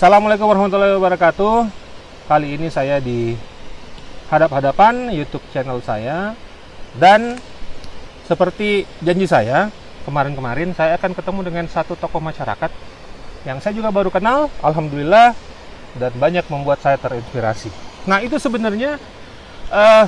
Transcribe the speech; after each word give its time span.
Assalamualaikum 0.00 0.48
warahmatullahi 0.48 0.96
wabarakatuh. 0.96 1.68
Kali 2.24 2.56
ini 2.56 2.72
saya 2.72 3.04
di 3.04 3.36
hadap-hadapan 4.32 5.12
YouTube 5.12 5.44
channel 5.52 5.76
saya 5.84 6.32
dan 6.96 7.36
seperti 8.24 8.88
janji 9.04 9.28
saya 9.28 9.68
kemarin-kemarin 10.08 10.72
saya 10.72 10.96
akan 10.96 11.12
ketemu 11.12 11.40
dengan 11.52 11.68
satu 11.68 12.00
tokoh 12.00 12.16
masyarakat 12.16 12.72
yang 13.44 13.60
saya 13.60 13.76
juga 13.76 13.92
baru 13.92 14.08
kenal, 14.08 14.48
alhamdulillah 14.64 15.36
dan 16.00 16.12
banyak 16.16 16.48
membuat 16.48 16.80
saya 16.80 16.96
terinspirasi. 16.96 17.68
Nah 18.08 18.24
itu 18.24 18.40
sebenarnya 18.40 18.96
eh, 19.68 20.06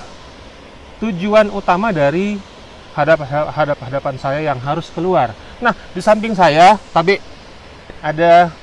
tujuan 1.05 1.53
utama 1.53 1.93
dari 1.93 2.41
hadap-hadapan 2.97 4.17
saya 4.17 4.41
yang 4.41 4.57
harus 4.57 4.89
keluar. 4.89 5.37
Nah 5.61 5.77
di 5.93 6.01
samping 6.01 6.33
saya, 6.33 6.81
tapi 6.97 7.21
ada 8.01 8.62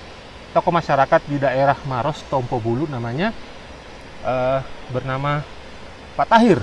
tokoh 0.52 0.73
masyarakat 0.73 1.21
di 1.29 1.38
daerah 1.38 1.77
Maros, 1.86 2.25
Tompo 2.27 2.57
Bulu 2.57 2.89
namanya, 2.89 3.29
eh, 4.25 4.60
bernama 4.89 5.46
Pak 6.18 6.28
Tahir. 6.29 6.60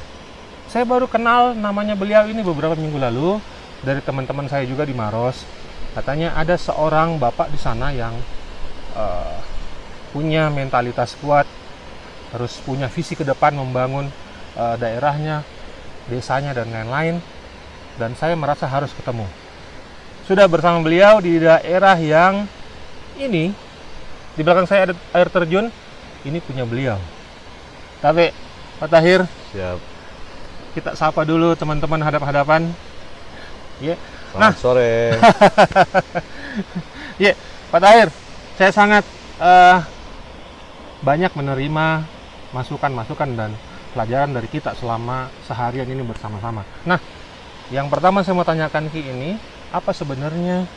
Saya 0.66 0.83
baru 0.83 1.06
kenal 1.06 1.55
namanya 1.55 1.95
beliau 1.95 2.27
ini 2.27 2.43
beberapa 2.43 2.74
minggu 2.74 2.98
lalu 2.98 3.38
dari 3.87 4.02
teman-teman 4.02 4.51
saya 4.51 4.66
juga 4.66 4.83
di 4.83 4.93
Maros. 4.93 5.46
Katanya 5.95 6.37
ada 6.37 6.59
seorang 6.59 7.16
bapak 7.16 7.48
di 7.55 7.59
sana 7.62 7.95
yang 7.95 8.12
eh, 8.98 9.38
punya 10.10 10.51
mentalitas 10.51 11.15
kuat, 11.23 11.46
harus 12.34 12.59
punya 12.66 12.91
visi 12.91 13.15
ke 13.15 13.23
depan 13.23 13.55
membangun 13.55 14.10
eh, 14.59 14.77
daerahnya, 14.77 15.46
desanya 16.10 16.52
dan 16.52 16.68
lain-lain. 16.74 17.23
Dan 17.96 18.12
saya 18.12 18.37
merasa 18.37 18.68
harus 18.68 18.93
ketemu. 18.93 19.24
Sudah 20.29 20.45
bersama 20.51 20.84
beliau 20.84 21.16
di 21.23 21.41
daerah 21.41 21.96
yang 21.96 22.45
ini 23.16 23.66
di 24.36 24.45
belakang 24.45 24.68
saya 24.68 24.92
ada 24.92 24.95
air 25.16 25.28
terjun. 25.32 25.72
Ini 26.22 26.38
punya 26.45 26.68
beliau. 26.68 26.98
Tapi 28.02 28.29
Pak 28.76 28.88
Tahir, 28.93 29.24
Siap. 29.54 29.78
kita 30.76 30.93
sapa 30.93 31.24
dulu 31.24 31.56
teman-teman 31.56 32.02
hadap-hadapan. 32.02 32.68
Ya. 33.80 33.96
Selamat 34.32 34.43
Nah. 34.43 34.52
sore. 34.59 34.93
Ya, 37.16 37.32
Pak 37.73 37.80
Tahir, 37.80 38.09
saya 38.60 38.73
sangat 38.73 39.04
eh, 39.40 39.78
banyak 41.00 41.32
menerima 41.32 42.04
masukan-masukan 42.52 43.32
dan 43.37 43.50
pelajaran 43.96 44.37
dari 44.37 44.48
kita 44.52 44.76
selama 44.76 45.32
seharian 45.48 45.88
ini 45.88 46.04
bersama-sama. 46.04 46.65
Nah, 46.84 47.00
yang 47.73 47.88
pertama 47.88 48.21
saya 48.21 48.37
mau 48.37 48.45
tanyakan 48.45 48.93
Ki 48.93 49.00
ini, 49.00 49.40
apa 49.73 49.96
sebenarnya 49.96 50.68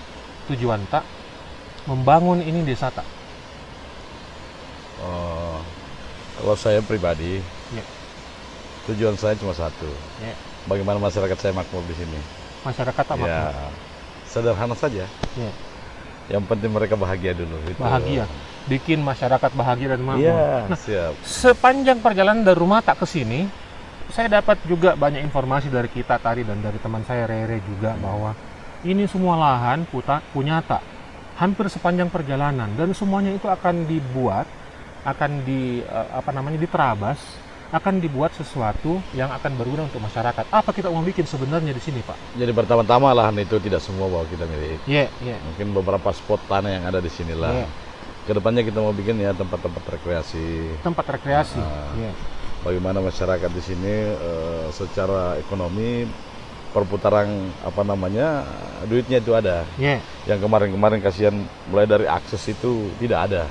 tujuan 0.47 0.79
tak 0.87 1.03
membangun 1.87 2.39
ini 2.39 2.63
desa 2.63 2.87
tak? 2.87 3.03
Oh, 4.99 5.57
kalau 6.37 6.55
saya 6.55 6.79
pribadi, 6.79 7.39
Ya. 7.71 7.83
tujuan 8.85 9.15
saya 9.15 9.35
cuma 9.35 9.51
satu. 9.51 9.87
Ya. 10.19 10.35
Bagaimana 10.65 10.99
masyarakat 10.99 11.37
saya 11.39 11.53
makmur 11.53 11.83
di 11.87 11.95
sini. 11.95 12.19
Masyarakat 12.61 13.03
tak 13.05 13.15
Ya, 13.19 13.55
sederhana 14.27 14.75
saja. 14.75 15.07
Ya. 15.35 15.51
Yang 16.29 16.43
penting 16.45 16.69
mereka 16.69 16.93
bahagia 16.93 17.33
dulu. 17.33 17.57
Itu. 17.65 17.79
bahagia, 17.79 18.27
bikin 18.67 19.01
masyarakat 19.01 19.51
bahagia 19.55 19.97
dan 19.97 20.01
makmur. 20.03 20.29
Iya, 20.29 20.67
Nah, 20.69 20.77
siap. 20.77 21.13
sepanjang 21.23 22.03
perjalanan 22.03 22.43
dari 22.43 22.59
rumah 22.59 22.83
tak 22.83 23.01
ke 23.01 23.07
sini, 23.07 23.49
saya 24.09 24.29
dapat 24.31 24.59
juga 24.65 24.93
banyak 24.93 25.23
informasi 25.23 25.69
dari 25.69 25.87
kita 25.87 26.19
tadi 26.19 26.43
dan 26.43 26.59
dari 26.59 26.77
teman 26.77 27.01
saya 27.01 27.25
Rere 27.25 27.61
juga 27.63 27.93
bahwa 27.97 28.33
ini 28.81 29.05
semua 29.05 29.37
lahan 29.37 29.85
puta, 29.85 30.21
punya 30.29 30.61
tak 30.61 30.81
hampir 31.37 31.65
sepanjang 31.65 32.11
perjalanan 32.11 32.67
dan 32.75 32.91
semuanya 32.91 33.31
itu 33.31 33.47
akan 33.47 33.85
dibuat, 33.85 34.45
akan 35.05 35.43
di 35.47 35.83
eh, 35.83 36.09
apa 36.11 36.31
namanya 36.31 36.59
diterabas, 36.59 37.19
akan 37.69 38.01
dibuat 38.01 38.33
sesuatu 38.33 38.97
yang 39.13 39.29
akan 39.29 39.53
berguna 39.53 39.85
untuk 39.85 40.01
masyarakat. 40.01 40.49
Apa 40.49 40.73
kita 40.73 40.89
mau 40.89 41.05
bikin 41.05 41.29
sebenarnya 41.29 41.69
di 41.69 41.81
sini, 41.81 42.01
Pak? 42.01 42.17
Jadi 42.33 42.49
pertama-tama 42.49 43.13
lahan 43.13 43.37
itu 43.37 43.61
tidak 43.61 43.79
semua 43.85 44.09
bahwa 44.09 44.25
kita 44.25 44.49
milik. 44.49 44.81
Iya, 44.89 45.05
iya. 45.21 45.37
Mungkin 45.37 45.77
beberapa 45.77 46.09
spot 46.09 46.41
tanah 46.49 46.81
yang 46.81 46.83
ada 46.89 46.97
di 46.97 47.11
sinilah. 47.13 47.53
Iya. 47.53 47.67
Ke 48.25 48.31
depannya 48.33 48.65
kita 48.65 48.81
mau 48.81 48.93
bikin 48.93 49.21
ya 49.21 49.37
tempat-tempat 49.37 49.83
rekreasi. 49.97 50.77
Tempat 50.81 51.05
rekreasi. 51.17 51.61
Ah. 51.61 51.93
Iya. 51.97 52.13
bagaimana 52.59 52.99
masyarakat 52.99 53.55
di 53.55 53.63
sini 53.63 53.95
eh, 54.11 54.67
secara 54.75 55.39
ekonomi 55.39 56.03
perputaran 56.75 57.49
apa 57.63 57.81
namanya 57.87 58.43
duitnya 58.85 59.23
itu 59.23 59.31
ada. 59.33 59.65
Iya. 59.79 60.03
Yang 60.27 60.39
kemarin-kemarin 60.45 60.99
kasihan 60.99 61.35
mulai 61.71 61.87
dari 61.87 62.05
akses 62.05 62.43
itu 62.51 62.91
tidak 62.99 63.31
ada. 63.31 63.43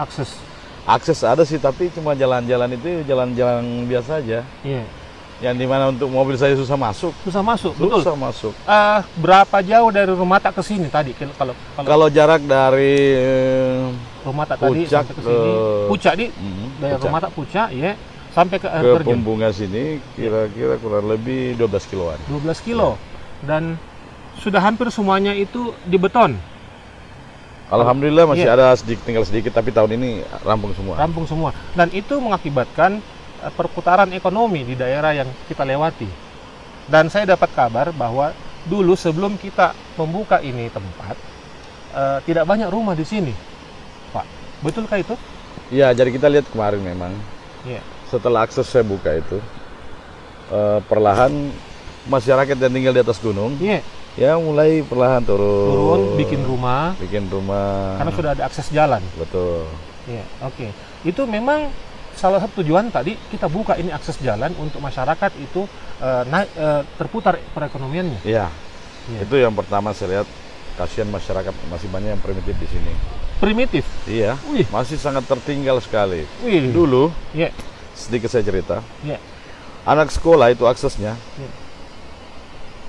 Akses. 0.00 0.55
Akses 0.86 1.18
ada 1.26 1.42
sih 1.42 1.58
tapi 1.58 1.90
cuma 1.90 2.14
jalan-jalan 2.14 2.70
itu 2.78 3.02
jalan-jalan 3.02 3.84
biasa 3.90 4.22
aja. 4.22 4.46
Iya. 4.62 4.86
Yang 5.36 5.54
di 5.60 5.66
mana 5.68 5.92
untuk 5.92 6.08
mobil 6.08 6.38
saya 6.38 6.56
susah 6.56 6.78
masuk. 6.80 7.12
Susah 7.26 7.42
masuk, 7.44 7.76
betul. 7.76 8.00
Susah 8.00 8.16
masuk. 8.16 8.54
Eh, 8.64 9.00
berapa 9.20 9.56
jauh 9.60 9.90
dari 9.92 10.14
rumah 10.14 10.40
tak 10.40 10.56
ke 10.56 10.62
sini 10.64 10.88
tadi? 10.88 11.12
Kalau 11.12 11.34
kalau 11.36 11.54
Kalau 11.82 12.06
jarak 12.08 12.40
dari 12.46 13.18
rumah 14.24 14.46
tak 14.46 14.62
tadi 14.62 14.86
sampai 14.86 15.14
ke 15.14 15.22
sini 15.22 15.50
puncak 15.86 16.14
di 16.18 16.26
hmm, 16.30 16.66
dari 16.82 16.92
Puncak 16.98 17.06
rumah 17.06 17.20
tak 17.22 17.32
puncak 17.34 17.68
ya 17.70 17.92
sampai 18.34 18.56
ke 18.58 18.68
ke 18.68 18.78
terjun 19.00 19.22
Pumbunga 19.22 19.48
sini 19.54 20.02
kira-kira 20.18 20.74
kurang 20.82 21.06
lebih 21.06 21.54
12 21.58 21.90
kiloan. 21.90 22.18
12 22.30 22.66
kilo 22.66 22.98
dan 23.46 23.78
sudah 24.40 24.60
hampir 24.60 24.90
semuanya 24.92 25.32
itu 25.32 25.72
di 25.86 25.96
beton 25.96 26.36
Alhamdulillah 27.66 28.24
masih 28.26 28.46
Iya. 28.46 28.54
ada 28.54 28.66
sedikit 28.72 29.02
tinggal 29.02 29.24
sedikit 29.24 29.50
tapi 29.50 29.70
tahun 29.70 29.90
ini 29.92 30.10
rampung 30.40 30.70
semua. 30.72 30.94
rampung 30.94 31.26
semua 31.26 31.50
dan 31.74 31.90
itu 31.90 32.14
mengakibatkan 32.16 33.02
eh, 33.36 33.52
perputaran 33.52 34.06
ekonomi 34.10 34.62
di 34.62 34.74
daerah 34.74 35.10
yang 35.12 35.28
kita 35.44 35.62
lewati 35.62 36.06
dan 36.86 37.10
saya 37.10 37.26
dapat 37.26 37.50
kabar 37.50 37.90
bahwa 37.90 38.30
dulu 38.62 38.94
sebelum 38.94 39.34
kita 39.34 39.70
membuka 39.94 40.38
ini 40.38 40.70
tempat 40.70 41.18
eh, 41.92 42.18
tidak 42.22 42.44
banyak 42.44 42.70
rumah 42.70 42.94
di 42.94 43.02
sini 43.02 43.34
Pak 44.10 44.26
betulkah 44.60 44.96
itu 44.96 45.14
Iya, 45.66 45.90
jadi 45.90 46.10
kita 46.12 46.30
lihat 46.30 46.46
kemarin 46.46 46.78
memang 46.78 47.10
Iya. 47.62 47.82
setelah 48.06 48.46
akses 48.46 48.62
saya 48.64 48.86
buka 48.86 49.10
itu 49.10 49.42
eh, 50.48 50.78
perlahan 50.80 51.50
masyarakat 52.06 52.54
yang 52.56 52.70
tinggal 52.72 52.94
di 52.94 53.02
atas 53.02 53.18
gunung 53.18 53.58
iya 53.58 53.82
ya 54.16 54.34
mulai 54.36 54.80
perlahan 54.80 55.22
turun, 55.22 55.68
turun 55.68 56.00
bikin 56.16 56.40
rumah 56.42 56.96
bikin 56.96 57.28
rumah 57.28 58.00
karena 58.00 58.12
sudah 58.12 58.30
ada 58.32 58.42
akses 58.44 58.68
jalan 58.68 59.00
betul 59.14 59.64
Iya, 60.06 60.22
oke. 60.40 60.70
Itu 61.02 61.26
memang 61.26 61.66
salah 62.14 62.38
satu 62.38 62.62
tujuan 62.62 62.88
tadi 62.88 63.18
kita 63.26 63.50
buka 63.50 63.74
ini 63.74 63.90
akses 63.90 64.14
jalan 64.16 64.54
untuk 64.54 64.78
masyarakat 64.78 65.34
itu 65.36 65.66
eh, 65.98 66.22
naik 66.24 66.46
eh, 66.54 66.82
terputar 66.94 67.34
perekonomiannya. 67.50 68.22
Iya, 68.22 68.46
Iya. 69.06 69.18
itu 69.22 69.34
yang 69.34 69.50
pertama 69.50 69.90
saya 69.90 70.22
lihat 70.22 70.28
kasihan 70.74 71.06
masyarakat 71.06 71.50
masih 71.66 71.90
banyak 71.90 72.14
yang 72.14 72.22
primitif 72.22 72.54
di 72.54 72.68
sini 72.68 72.92
Primitif. 73.36 73.82
iya 74.06 74.38
Wih, 74.46 74.62
masih 74.68 74.94
sangat 74.94 75.26
tertinggal 75.26 75.78
sekali 75.78 76.22
wih. 76.40 76.70
dulu 76.70 77.10
Iya, 77.30 77.50
sedikit 77.92 78.30
saya 78.30 78.42
cerita 78.42 78.86
iya. 79.02 79.18
anak 79.82 80.10
sekolah 80.10 80.50
itu 80.50 80.64
aksesnya 80.64 81.18
Iya. 81.34 81.50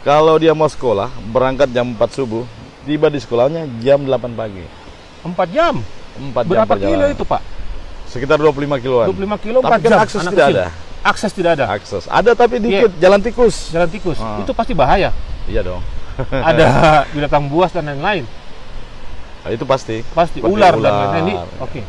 Kalau 0.08 0.40
dia 0.40 0.56
mau 0.56 0.72
sekolah 0.72 1.12
berangkat 1.28 1.68
jam 1.68 1.92
4 1.92 2.00
subuh 2.16 2.48
tiba 2.88 3.12
di 3.12 3.20
sekolahnya 3.20 3.68
jam 3.84 4.00
8 4.00 4.40
pagi 4.40 4.64
4 5.20 5.36
jam. 5.52 5.84
4 6.16 6.32
jam 6.32 6.48
Berapa 6.48 6.80
kilo 6.80 7.06
itu, 7.12 7.28
Pak? 7.28 7.42
sekitar 8.08 8.40
25 8.40 8.80
kiloan 8.80 9.12
25 9.12 9.44
kilo 9.44 9.60
Tapi 9.60 9.68
4 9.68 9.84
kan 9.84 9.92
jam. 9.92 10.00
akses 10.00 10.22
anak 10.24 10.32
tidak 10.32 10.48
kecil. 10.48 10.56
ada. 10.56 10.66
Akses 11.04 11.32
tidak 11.36 11.52
ada. 11.60 11.66
akses 11.68 12.04
ada 12.08 12.32
tapi 12.32 12.56
dikit 12.64 12.92
jalan 13.04 13.20
tikus 13.20 13.56
Jalan 13.76 13.90
tikus. 13.92 14.16
Ah. 14.24 14.40
Itu 14.40 14.56
pasti 14.56 14.72
bahaya. 14.72 15.12
iya 15.44 15.60
dong 15.60 15.84
Ada 16.50 16.66
binatang 17.12 17.46
buas 17.46 17.70
dan 17.70 17.86
lain-lain. 17.86 18.24
Nah, 19.44 19.52
itu 19.54 19.68
pasti 19.68 20.02
Pasti 20.16 20.40
Seperti 20.42 20.50
ular, 20.50 20.74
dan 20.74 20.82
ular, 20.82 20.94
lain-lain. 21.14 21.36
ya. 21.36 21.46
Oke. 21.62 21.82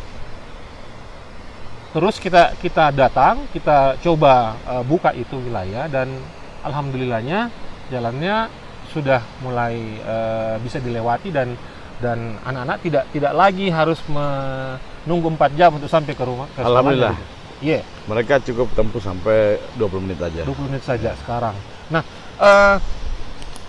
Terus 1.94 2.20
kita 2.20 2.52
kita 2.60 2.92
datang, 2.92 3.48
kita 3.54 3.96
coba 4.02 4.58
eh, 4.68 4.84
buka 4.84 5.16
itu 5.16 5.38
wilayah 5.38 5.88
dan 5.88 6.12
alhamdulillahnya 6.60 7.48
jalannya 7.88 8.48
sudah 8.88 9.20
mulai 9.44 9.76
eh, 10.00 10.56
bisa 10.64 10.80
dilewati 10.80 11.28
dan 11.28 11.52
dan 11.98 12.38
anak-anak 12.46 12.78
tidak 12.80 13.04
tidak 13.10 13.32
lagi 13.34 13.66
harus 13.68 13.98
menunggu 14.06 15.34
4 15.34 15.58
jam 15.58 15.70
untuk 15.74 15.90
sampai 15.90 16.14
ke 16.14 16.24
rumah. 16.24 16.46
ke 16.54 16.62
Alhamdulillah. 16.62 17.14
gitu. 17.14 17.36
Iya, 17.58 17.82
mereka 18.06 18.38
cukup 18.38 18.70
tempuh 18.70 19.02
sampai 19.02 19.58
20 19.74 20.06
menit 20.06 20.22
aja 20.22 20.46
20 20.46 20.70
menit 20.70 20.82
saja 20.86 21.10
sekarang. 21.18 21.58
Nah, 21.90 22.06
eh, 22.38 22.76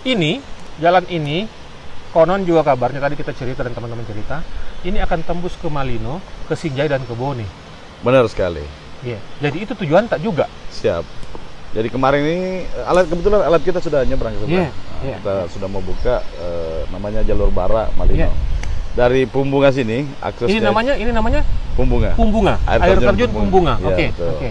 ini 0.06 0.38
jalan 0.78 1.04
ini 1.10 1.50
konon 2.14 2.46
juga 2.46 2.62
kabarnya 2.62 3.02
tadi 3.02 3.18
kita 3.18 3.34
cerita 3.34 3.66
dan 3.66 3.74
teman-teman 3.74 4.06
cerita, 4.06 4.46
ini 4.86 5.02
akan 5.02 5.26
tembus 5.26 5.58
ke 5.58 5.66
Malino, 5.66 6.22
ke 6.46 6.54
Sinjai 6.54 6.86
dan 6.86 7.02
ke 7.02 7.14
Boni. 7.14 7.46
benar 8.00 8.24
sekali 8.32 8.64
Iya. 9.00 9.18
Jadi 9.40 9.64
itu 9.64 9.72
tujuan 9.76 10.04
tak 10.08 10.20
juga. 10.20 10.44
siap 10.68 11.04
jadi 11.70 11.86
kemarin 11.86 12.20
ini 12.22 12.38
alat 12.82 13.06
kebetulan 13.06 13.40
alat 13.42 13.62
kita 13.62 13.78
sudah 13.78 14.02
nyebrang 14.02 14.34
ke 14.34 14.44
Nah, 14.44 14.70
iya. 15.00 15.16
kita 15.16 15.34
sudah 15.48 15.68
mau 15.70 15.78
buka 15.78 16.18
eh, 16.36 16.82
namanya 16.90 17.22
jalur 17.22 17.48
bara 17.48 17.88
Malino 17.94 18.26
Iya. 18.26 18.30
dari 18.92 19.22
Pumbunga 19.24 19.70
sini 19.70 20.02
aksesnya 20.18 20.50
Ini 20.50 20.66
namanya 20.66 20.92
ini 20.98 21.10
namanya 21.10 21.40
Pumbunga. 21.78 22.12
Pumbunga, 22.12 22.58
Air 22.66 22.80
air, 22.82 22.98
terjun 22.98 23.30
Pumbunga. 23.30 23.78
Iya, 23.80 23.88
Oke, 23.88 24.06
oke. 24.12 24.48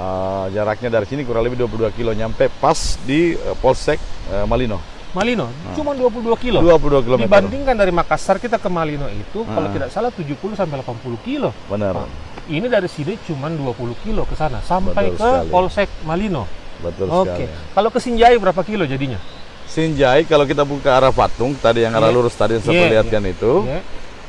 Eh, 0.00 0.44
jaraknya 0.52 0.88
dari 0.90 1.06
sini 1.06 1.22
kurang 1.22 1.44
lebih 1.44 1.64
22 1.64 1.92
kilo 1.94 2.10
nyampe 2.10 2.50
pas 2.58 2.76
di 3.04 3.32
eh, 3.32 3.56
Polsek 3.56 3.96
eh, 4.28 4.44
Malino. 4.44 4.76
Malino 5.10 5.50
Ah. 5.50 5.74
cuma 5.74 5.90
22 5.92 6.36
kilo. 6.36 6.58
22 6.60 7.02
km. 7.02 7.20
Dibandingkan 7.20 7.74
dari 7.74 7.90
Makassar 7.90 8.38
kita 8.38 8.56
ke 8.56 8.68
Malino 8.68 9.06
itu 9.06 9.42
kalau 9.42 9.66
Ah. 9.66 9.72
tidak 9.72 9.88
salah 9.90 10.08
70 10.08 10.54
sampai 10.54 10.78
80 10.78 11.18
kilo. 11.20 11.50
Benar. 11.66 12.06
Ini 12.46 12.66
dari 12.66 12.86
sini 12.86 13.18
cuma 13.20 13.46
20 13.46 13.94
kilo 14.00 14.22
ke 14.24 14.34
sana 14.34 14.58
sampai 14.60 15.10
Betul 15.10 15.16
ke 15.16 15.28
sekali. 15.28 15.50
Polsek 15.50 15.88
Malino. 16.02 16.46
Betul 16.80 17.06
Oke. 17.08 17.26
sekali. 17.26 17.44
Kalau 17.72 17.88
ke 17.90 17.98
Sinjai 17.98 18.34
berapa 18.36 18.62
kilo 18.62 18.84
jadinya? 18.84 19.18
Sinjai 19.66 20.24
kalau 20.24 20.42
kita 20.44 20.62
buka 20.62 20.90
arah 20.92 21.10
Patung 21.10 21.54
tadi 21.54 21.82
yang 21.82 21.92
arah 21.92 22.10
Iya. 22.10 22.16
lurus 22.16 22.34
tadi 22.34 22.58
yang 22.58 22.64
saya 22.64 22.74
Iya, 22.74 22.82
perlihatkan 22.82 23.22
itu 23.24 23.52
Ya. 23.64 23.80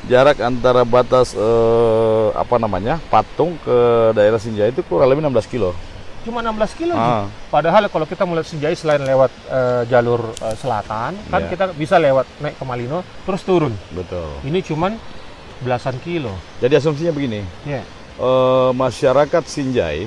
jarak 0.04 0.38
antara 0.38 0.82
batas 0.82 1.34
eh, 1.34 2.26
apa 2.32 2.58
namanya 2.58 3.02
Patung 3.06 3.58
ke 3.58 3.76
daerah 4.12 4.38
Sinjai 4.38 4.70
itu 4.70 4.82
kurang 4.82 5.06
lebih 5.08 5.22
16 5.22 5.46
kilo. 5.46 5.74
Cuma 6.22 6.38
16 6.40 6.78
kilo. 6.78 6.94
Ah. 6.94 7.26
Padahal 7.50 7.90
kalau 7.90 8.06
kita 8.06 8.22
melihat 8.22 8.46
Sinjai 8.46 8.74
selain 8.74 9.02
lewat 9.02 9.30
eh, 9.44 9.82
jalur 9.86 10.30
eh, 10.32 10.54
selatan, 10.54 11.18
kan 11.26 11.40
Iya. 11.40 11.50
kita 11.50 11.64
bisa 11.72 11.98
lewat 11.98 12.26
naik 12.38 12.54
ke 12.54 12.64
Malino 12.64 13.02
terus 13.22 13.42
turun. 13.42 13.74
Betul. 13.90 14.30
Ini 14.42 14.62
cuman 14.62 14.94
belasan 15.58 15.98
kilo. 15.98 16.30
Jadi 16.58 16.74
asumsinya 16.74 17.10
begini, 17.10 17.42
Ya. 17.64 17.82
eh, 18.16 18.70
masyarakat 18.72 19.42
Sinjai 19.44 20.06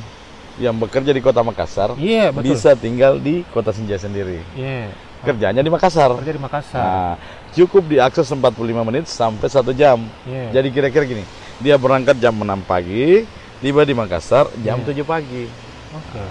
yang 0.56 0.72
bekerja 0.74 1.12
di 1.12 1.20
Kota 1.20 1.44
Makassar 1.44 2.00
Iya, 2.00 2.32
betul. 2.32 2.48
bisa 2.50 2.72
tinggal 2.74 3.20
di 3.20 3.44
Kota 3.50 3.76
Sinjai 3.76 4.00
sendiri. 4.00 4.40
Iya. 4.56 4.88
Kerjanya 5.20 5.60
di 5.60 5.68
Makassar. 5.68 6.16
Kerja 6.16 6.32
di 6.32 6.40
Makassar. 6.40 6.80
Nah, 6.80 7.14
cukup 7.52 7.84
diakses 7.86 8.30
45 8.30 8.56
menit 8.84 9.04
sampai 9.06 9.50
satu 9.50 9.74
jam. 9.74 10.00
Iya. 10.24 10.54
Jadi 10.54 10.68
kira-kira 10.70 11.04
gini, 11.04 11.28
dia 11.58 11.76
berangkat 11.76 12.16
jam 12.16 12.32
6 12.32 12.62
pagi, 12.62 13.26
tiba 13.58 13.84
di 13.84 13.92
Makassar 13.92 14.48
jam 14.62 14.80
Iya. 14.80 14.96
7 14.96 15.04
pagi. 15.04 15.65
Oke. 15.96 16.22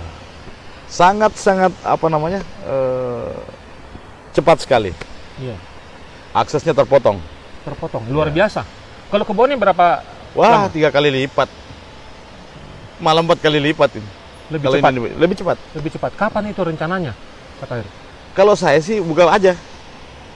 Sangat-sangat 0.86 1.72
apa 1.80 2.06
namanya 2.06 2.40
eh, 2.64 3.32
cepat 4.30 4.62
sekali. 4.62 4.92
Iya. 5.40 5.56
Aksesnya 6.34 6.74
terpotong. 6.74 7.18
Terpotong. 7.64 8.04
Luar 8.10 8.28
Iya. 8.28 8.44
biasa. 8.44 8.60
Kalau 9.08 9.24
ke 9.24 9.32
Bone 9.32 9.54
berapa 9.54 10.02
Wah, 10.34 10.50
Lama. 10.50 10.68
tiga 10.68 10.90
kali 10.90 11.08
lipat. 11.08 11.46
Malah 12.98 13.22
empat 13.22 13.38
kali 13.40 13.58
lipat 13.60 13.90
ini. 13.98 14.10
lebih 14.44 14.66
Kalau 14.68 14.76
cepat? 14.76 14.90
ini 14.92 15.00
lebih 15.16 15.36
cepat. 15.40 15.56
Lebih 15.72 15.90
cepat. 15.96 16.10
Kapan 16.14 16.52
itu 16.52 16.60
rencananya? 16.60 17.12
Pak 17.58 17.66
Tahir? 17.66 17.86
Kalau 18.36 18.52
saya 18.52 18.76
sih 18.78 19.00
buka 19.00 19.24
aja. 19.26 19.56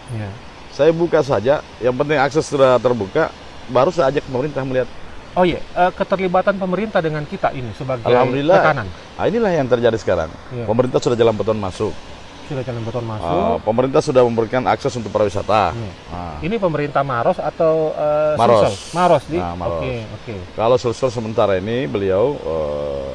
Iya. 0.08 0.30
Saya 0.72 0.90
buka 0.94 1.20
saja. 1.20 1.60
Yang 1.76 1.94
penting 1.98 2.16
akses 2.16 2.46
sudah 2.46 2.78
terbuka. 2.78 3.28
Baru 3.68 3.92
saya 3.92 4.08
ajak 4.08 4.24
pemerintah 4.24 4.64
melihat. 4.64 4.88
Oh 5.38 5.46
iya, 5.46 5.62
eh, 5.62 5.90
keterlibatan 5.94 6.58
pemerintah 6.58 6.98
dengan 6.98 7.22
kita 7.22 7.54
ini 7.54 7.70
sebagai 7.70 8.02
Alhamdulillah. 8.02 8.58
tekanan. 8.58 8.86
Nah, 8.90 9.24
inilah 9.24 9.52
yang 9.54 9.70
terjadi 9.70 9.94
sekarang. 9.94 10.30
Iya. 10.50 10.66
Pemerintah 10.66 10.98
sudah 10.98 11.14
jalan 11.14 11.30
beton 11.32 11.54
masuk. 11.56 11.94
Sudah 12.50 12.64
jalan 12.66 12.82
beton 12.82 13.04
Ah, 13.04 13.10
masuk. 13.14 13.56
pemerintah 13.62 14.00
sudah 14.02 14.22
memberikan 14.24 14.66
akses 14.66 14.90
untuk 14.92 15.14
pariwisata. 15.14 15.70
Iya. 15.70 15.92
Ah. 16.10 16.42
Ini 16.42 16.58
pemerintah 16.58 17.06
Maros 17.06 17.38
atau 17.38 17.94
eh, 17.94 18.34
Maros. 18.34 18.58
Sulsel? 18.66 18.74
Maros 18.92 19.24
di. 19.30 19.38
Nah, 19.38 19.54
Maros. 19.54 19.78
Oke, 19.78 19.94
oke. 20.10 20.34
Kalau 20.56 20.76
Sulsel 20.76 21.10
sementara 21.12 21.54
ini 21.54 21.86
beliau 21.86 22.34
eh, 22.34 23.10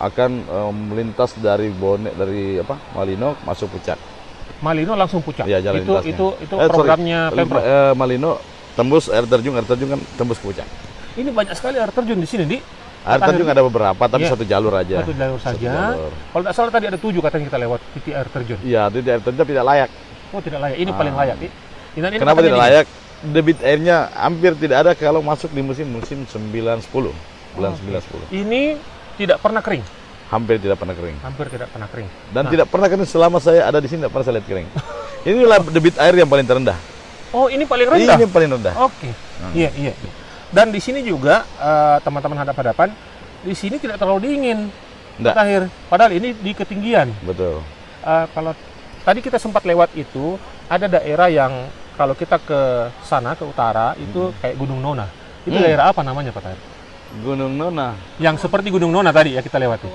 akan 0.00 0.30
eh, 0.40 0.72
melintas 0.72 1.36
dari 1.36 1.68
Bone 1.68 2.08
dari 2.10 2.56
apa 2.56 2.80
Malino 2.96 3.36
masuk 3.44 3.68
Puncak. 3.68 4.00
Malino 4.60 4.92
langsung 4.92 5.20
puncak. 5.20 5.44
Iya, 5.44 5.60
jalan 5.60 5.80
itu 5.80 5.92
itu 6.06 6.26
itu 6.40 6.54
Eh, 6.54 6.60
sorry. 6.62 6.72
programnya 6.72 7.28
Pemprov. 7.28 7.60
Eh, 7.60 7.92
Malino 7.92 8.40
tembus 8.72 9.08
air 9.08 9.24
terjun, 9.24 9.52
air 9.52 9.64
terjun 9.64 9.88
kan 9.90 10.00
tembus 10.16 10.36
ke 10.36 10.48
Puncak. 10.48 10.68
Ini 11.20 11.30
banyak 11.30 11.52
sekali 11.52 11.76
air 11.76 11.90
terjun 11.90 12.16
di 12.16 12.24
sini, 12.24 12.44
Di. 12.46 12.58
Air 13.00 13.20
terjun 13.22 13.44
ada 13.46 13.60
beberapa, 13.60 14.02
tapi 14.02 14.24
Iya. 14.24 14.32
satu 14.32 14.44
jalur 14.44 14.72
aja. 14.74 14.96
Satu 14.98 15.12
jalur 15.12 15.38
Satu 15.38 15.56
saja. 15.56 15.72
jalur. 15.90 16.12
Kalau 16.12 16.42
tidak 16.42 16.54
salah 16.54 16.70
tadi 16.70 16.84
ada 16.86 16.98
tujuh 16.98 17.20
katanya 17.20 17.44
kita 17.46 17.58
lewat 17.58 17.80
titik 17.94 18.12
air 18.14 18.28
terjun. 18.30 18.58
Iya, 18.60 18.82
itu 18.86 18.98
di 18.98 19.10
air 19.10 19.20
terjun 19.20 19.44
tidak 19.46 19.64
layak. 19.66 19.88
Oh 20.30 20.40
tidak 20.40 20.60
layak. 20.60 20.76
Ini 20.76 20.90
Ah. 20.90 20.96
paling 20.96 21.14
layak. 21.14 21.36
Di. 21.36 21.48
Ini, 21.90 22.06
ini 22.06 22.16
Kenapa 22.16 22.40
tidak 22.40 22.54
di- 22.54 22.62
layak? 22.62 22.86
Debit 23.20 23.58
airnya 23.60 23.96
hampir 24.14 24.52
tidak 24.54 24.76
ada 24.80 24.92
kalau 24.94 25.20
masuk 25.20 25.48
di 25.50 25.60
musim 25.60 25.84
musim 25.86 26.24
9 26.24 26.80
10. 26.80 27.12
Bulan. 27.52 27.72
9 27.74 28.00
10. 28.00 28.24
Ini 28.30 28.80
tidak 29.16 29.38
pernah 29.38 29.60
kering. 29.60 29.84
Hampir 30.30 30.56
tidak 30.56 30.78
pernah 30.78 30.94
kering. 30.94 31.16
Hampir 31.20 31.46
tidak 31.48 31.68
pernah 31.68 31.84
kering. 31.84 32.08
Dan 32.30 32.42
Nah. 32.42 32.50
tidak 32.50 32.66
pernah 32.68 32.86
kering 32.86 33.04
selama 33.04 33.36
saya 33.36 33.66
ada 33.66 33.76
di 33.76 33.88
sini 33.88 34.00
tidak 34.00 34.12
pernah 34.14 34.24
saya 34.24 34.34
lihat 34.38 34.46
kering. 34.46 34.68
Inilah 35.28 35.58
debit 35.66 35.96
air 35.96 36.14
yang 36.14 36.28
paling 36.28 36.46
terendah. 36.46 36.78
Oh 37.30 37.46
ini 37.46 37.62
paling 37.62 37.86
rendah. 37.86 38.16
Ini 38.16 38.24
yang 38.24 38.32
paling 38.32 38.50
rendah. 38.50 38.74
Oke. 38.78 39.10
Iya 39.52 39.68
iya. 39.74 39.92
Dan 40.50 40.70
di 40.70 40.78
sini 40.78 41.00
juga 41.00 41.46
eh, 41.56 41.96
teman-teman 42.02 42.38
hadap-hadapan 42.38 42.90
di 43.40 43.54
sini 43.54 43.78
tidak 43.78 43.96
terlalu 43.96 44.26
dingin. 44.26 44.58
Enggak. 45.16 45.34
Terakhir. 45.36 45.62
Padahal 45.86 46.12
ini 46.12 46.34
di 46.34 46.52
ketinggian. 46.52 47.08
Betul. 47.22 47.62
Eh, 48.02 48.24
kalau 48.30 48.52
tadi 49.00 49.20
kita 49.20 49.38
sempat 49.38 49.62
lewat 49.62 49.94
itu 49.94 50.34
ada 50.66 50.86
daerah 50.86 51.28
yang 51.28 51.52
kalau 51.94 52.12
kita 52.12 52.40
ke 52.40 52.60
sana 53.02 53.32
ke 53.32 53.44
utara 53.44 53.92
itu 53.94 54.32
kayak 54.40 54.56
Gunung 54.56 54.80
Nona. 54.80 55.06
Itu 55.42 55.52
Hmm. 55.52 55.64
daerah 55.64 55.88
apa 55.88 56.00
namanya 56.00 56.32
Pak 56.32 56.42
Tahir? 56.42 56.60
Gunung 57.20 57.54
Nona. 57.54 57.94
Yang 58.16 58.44
seperti 58.44 58.70
Gunung 58.70 58.90
Nona 58.90 59.10
tadi 59.10 59.34
ya 59.34 59.42
kita 59.42 59.56
lewati. 59.56 59.86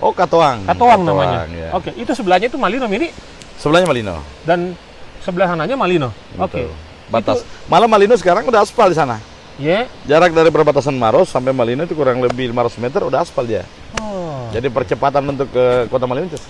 Oh, 0.00 0.12
Katoang. 0.12 0.64
Katoang 0.64 1.04
namanya. 1.04 1.44
ya. 1.46 1.68
Oke, 1.76 1.92
itu 1.92 2.08
sebelahnya 2.10 2.48
itu 2.48 2.56
Malino 2.56 2.88
Mini 2.88 3.12
Sebelahnya 3.60 3.84
Malino. 3.84 4.16
dan 4.48 4.72
sebelah 5.20 5.44
sananya 5.44 5.76
Malino. 5.76 6.08
Oke. 6.40 6.64
Batas. 7.06 7.44
Malah 7.68 7.84
Malino 7.84 8.16
sekarang 8.16 8.48
udah 8.48 8.64
aspal 8.64 8.88
di 8.88 8.96
sana. 8.96 9.20
Ya. 9.60 9.84
Jarak 10.08 10.32
dari 10.32 10.48
perbatasan 10.48 10.96
Maros 10.96 11.28
sampai 11.28 11.52
Malino 11.52 11.84
itu 11.84 11.92
kurang 11.92 12.24
lebih 12.24 12.48
500 12.48 12.80
meter 12.80 13.00
udah 13.04 13.20
aspal 13.20 13.44
dia. 13.44 13.68
Oh. 14.00 14.48
Jadi 14.56 14.72
percepatan 14.72 15.20
untuk 15.28 15.52
ke 15.52 15.84
kota 15.92 16.08
Malino 16.08 16.32
itu 16.32 16.40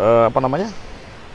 eh, 0.00 0.24
apa 0.32 0.40
namanya? 0.40 0.72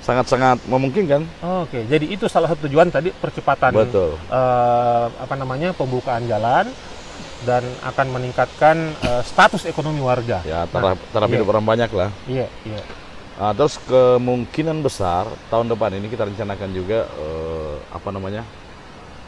Sangat-sangat 0.01 0.65
memungkinkan. 0.65 1.21
Oke, 1.61 1.85
jadi 1.85 2.09
itu 2.09 2.25
salah 2.25 2.49
satu 2.49 2.65
tujuan 2.65 2.89
tadi 2.89 3.13
percepatan 3.13 3.69
Betul. 3.77 4.17
eh, 4.17 5.05
apa 5.13 5.35
namanya 5.37 5.77
pembukaan 5.77 6.25
jalan 6.25 6.65
dan 7.45 7.61
akan 7.85 8.07
meningkatkan 8.09 8.97
eh, 9.05 9.21
status 9.21 9.69
ekonomi 9.69 10.01
warga. 10.01 10.41
Ya, 10.41 10.65
taraf, 10.65 10.97
taraf 11.13 11.29
iya. 11.29 11.37
hidup 11.37 11.53
orang 11.53 11.65
banyak 11.69 11.91
lah. 11.93 12.09
Iya, 12.25 12.49
iya. 12.65 12.81
Nah, 13.39 13.55
terus 13.55 13.79
kemungkinan 13.87 14.83
besar 14.83 15.23
tahun 15.47 15.71
depan 15.71 15.95
ini 15.95 16.11
kita 16.11 16.27
rencanakan 16.27 16.69
juga 16.73 17.05
eh, 17.07 17.75
apa 17.93 18.09
namanya? 18.09 18.43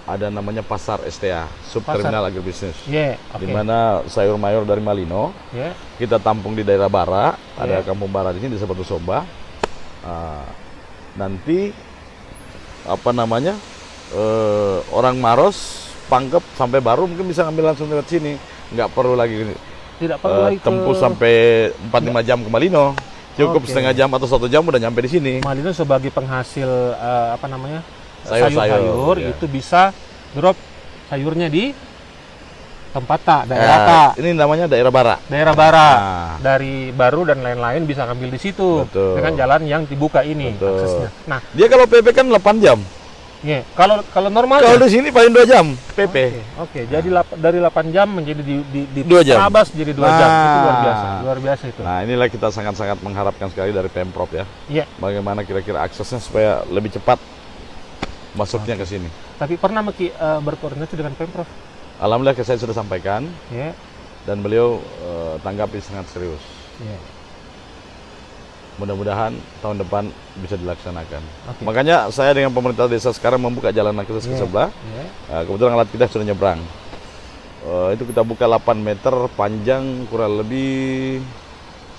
Ada 0.10 0.34
namanya 0.34 0.66
pasar 0.66 1.02
STA, 1.06 1.46
subterminal 1.62 2.26
agribisnis. 2.26 2.74
Iya, 2.90 3.22
oke. 3.32 3.42
Di 3.42 3.48
mana 3.48 4.02
sayur 4.10 4.34
mayur 4.36 4.66
dari 4.66 4.82
Malino 4.82 5.30
Ya, 5.54 5.78
kita 6.02 6.18
tampung 6.18 6.58
di 6.58 6.66
daerah 6.66 6.90
Bara, 6.90 7.38
Iya. 7.62 7.62
ada 7.62 7.76
kampung 7.86 8.10
Bara 8.10 8.34
di 8.34 8.42
sini 8.42 8.58
di 8.58 8.62
Batu 8.66 8.82
Somba. 8.82 9.24
Ah, 10.02 10.46
nanti 11.14 11.70
apa 12.86 13.14
namanya? 13.14 13.54
eh, 14.12 14.78
orang 14.92 15.16
Maros, 15.22 15.88
Pangkep 16.12 16.44
sampai 16.60 16.84
Baru 16.84 17.08
mungkin 17.08 17.32
bisa 17.32 17.48
ngambil 17.48 17.72
langsung 17.72 17.88
lewat 17.88 18.08
sini. 18.12 18.36
Nggak 18.76 18.92
perlu 18.92 19.16
lagi 19.16 19.56
tidak 20.02 20.18
perlu 20.18 20.40
eh, 20.42 20.44
lagi 20.50 20.58
ke 20.58 20.66
tempuh 20.66 20.96
sampai 20.98 21.34
4-5 21.94 22.28
jam 22.28 22.38
ke 22.42 22.50
Malino. 22.50 22.98
Cukup 23.38 23.64
Oke. 23.64 23.70
setengah 23.72 23.94
jam 23.96 24.10
atau 24.12 24.28
satu 24.28 24.50
jam 24.50 24.66
udah 24.66 24.82
nyampe 24.82 25.00
di 25.06 25.10
sini. 25.14 25.34
Malino 25.46 25.72
sebagai 25.72 26.10
penghasil 26.10 26.68
eh, 26.98 27.30
apa 27.38 27.46
namanya 27.46 27.86
Sayur-sayur, 28.24 29.16
iya. 29.18 29.30
itu 29.30 29.46
bisa 29.46 29.92
drop 30.32 30.56
sayurnya 31.08 31.48
di 31.48 31.74
tempat 32.92 33.20
tak 33.22 33.42
Eh, 33.46 33.50
daerah 33.50 33.78
tak 33.82 34.10
ini 34.20 34.30
namanya 34.34 34.68
daerah 34.68 34.92
Bara. 34.92 35.16
daerah 35.26 35.54
barat 35.54 35.98
Nah, 35.98 36.32
dari 36.44 36.92
baru 36.92 37.24
dan 37.24 37.40
lain-lain 37.40 37.84
bisa 37.84 38.04
ngambil 38.04 38.30
di 38.30 38.40
situ 38.42 38.84
Betul. 38.84 39.16
dengan 39.16 39.32
jalan 39.34 39.62
yang 39.64 39.82
dibuka 39.86 40.20
ini 40.22 40.52
Betul. 40.54 40.76
aksesnya. 40.76 41.10
Nah, 41.26 41.40
dia 41.50 41.68
kalau 41.68 41.88
PP 41.88 42.08
kan 42.12 42.28
8 42.28 42.60
jam. 42.60 42.80
ya 43.42 43.66
kalau 43.74 44.06
kalau 44.06 44.30
normal 44.30 44.62
Kalau 44.62 44.78
ya? 44.78 44.86
di 44.86 44.92
sini 44.92 45.10
paling 45.10 45.34
2 45.34 45.50
jam 45.50 45.66
PP. 45.90 46.16
Oke, 46.60 46.62
oke. 46.62 46.80
jadi 46.86 47.08
lap- 47.10 47.34
dari 47.34 47.58
8 47.58 47.90
jam 47.90 48.08
menjadi 48.08 48.38
di 48.38 48.56
di, 48.62 48.82
di 48.86 49.02
Dua 49.02 49.24
jam. 49.24 49.40
terabas 49.40 49.72
jadi 49.72 49.92
2 49.92 50.04
jam. 50.12 50.30
Itu 50.30 50.46
luar 50.60 50.68
Nah. 50.70 50.84
biasa. 50.84 51.08
Luar 51.24 51.38
biasa 51.42 51.64
itu. 51.66 51.82
Nah, 51.82 51.98
inilah 52.04 52.28
kita 52.28 52.48
sangat-sangat 52.48 53.00
mengharapkan 53.00 53.48
sekali 53.48 53.72
dari 53.72 53.88
Pemprov 53.88 54.30
ya. 54.30 54.44
Iya. 54.68 54.86
Bagaimana 54.96 55.42
kira-kira 55.42 55.82
aksesnya 55.82 56.20
supaya 56.20 56.62
lebih 56.68 56.92
cepat 56.92 57.18
masuknya 58.34 58.76
ke 58.76 58.86
sini. 58.86 59.10
Tapi 59.36 59.56
pernah 59.56 59.82
Meki 59.82 60.08
eh, 60.10 60.40
berkoordinasi 60.40 60.96
dengan 60.96 61.14
Pemprov? 61.14 61.48
Alhamdulillah 61.98 62.38
saya 62.42 62.58
sudah 62.58 62.74
sampaikan 62.74 63.30
Ya. 63.50 63.76
dan 64.24 64.40
beliau 64.40 64.78
eh, 65.02 65.36
tanggapi 65.40 65.78
sangat 65.80 66.10
serius. 66.10 66.42
Ya. 66.80 66.98
Mudah-mudahan 68.80 69.36
tahun 69.62 69.78
depan 69.78 70.10
bisa 70.42 70.58
dilaksanakan. 70.58 71.22
Oke. 71.54 71.62
Makanya 71.62 72.10
saya 72.10 72.34
dengan 72.34 72.50
pemerintah 72.50 72.90
desa 72.90 73.14
sekarang 73.14 73.38
membuka 73.38 73.70
jalan 73.70 73.94
akses 73.96 74.26
ke 74.26 74.34
Iya. 74.34 74.42
sebelah. 74.42 74.70
Ya. 74.72 75.06
Nah, 75.30 75.42
kebetulan 75.46 75.74
alat 75.76 75.90
kita 75.92 76.06
sudah 76.10 76.26
nyebrang. 76.26 76.60
Eh, 77.62 77.90
itu 77.94 78.04
kita 78.10 78.26
buka 78.26 78.50
8 78.50 78.82
meter, 78.82 79.14
panjang 79.38 80.10
kurang 80.10 80.42
lebih 80.42 81.22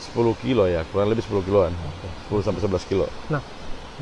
10 0.02 0.34
kilo 0.34 0.66
ya, 0.66 0.82
kurang 0.90 1.06
lebih 1.06 1.22
10 1.22 1.44
kiloan. 1.46 1.70
10 2.26 2.42
sampai 2.42 2.58
11 2.58 2.82
kilo. 2.82 3.06
Nah, 3.30 3.38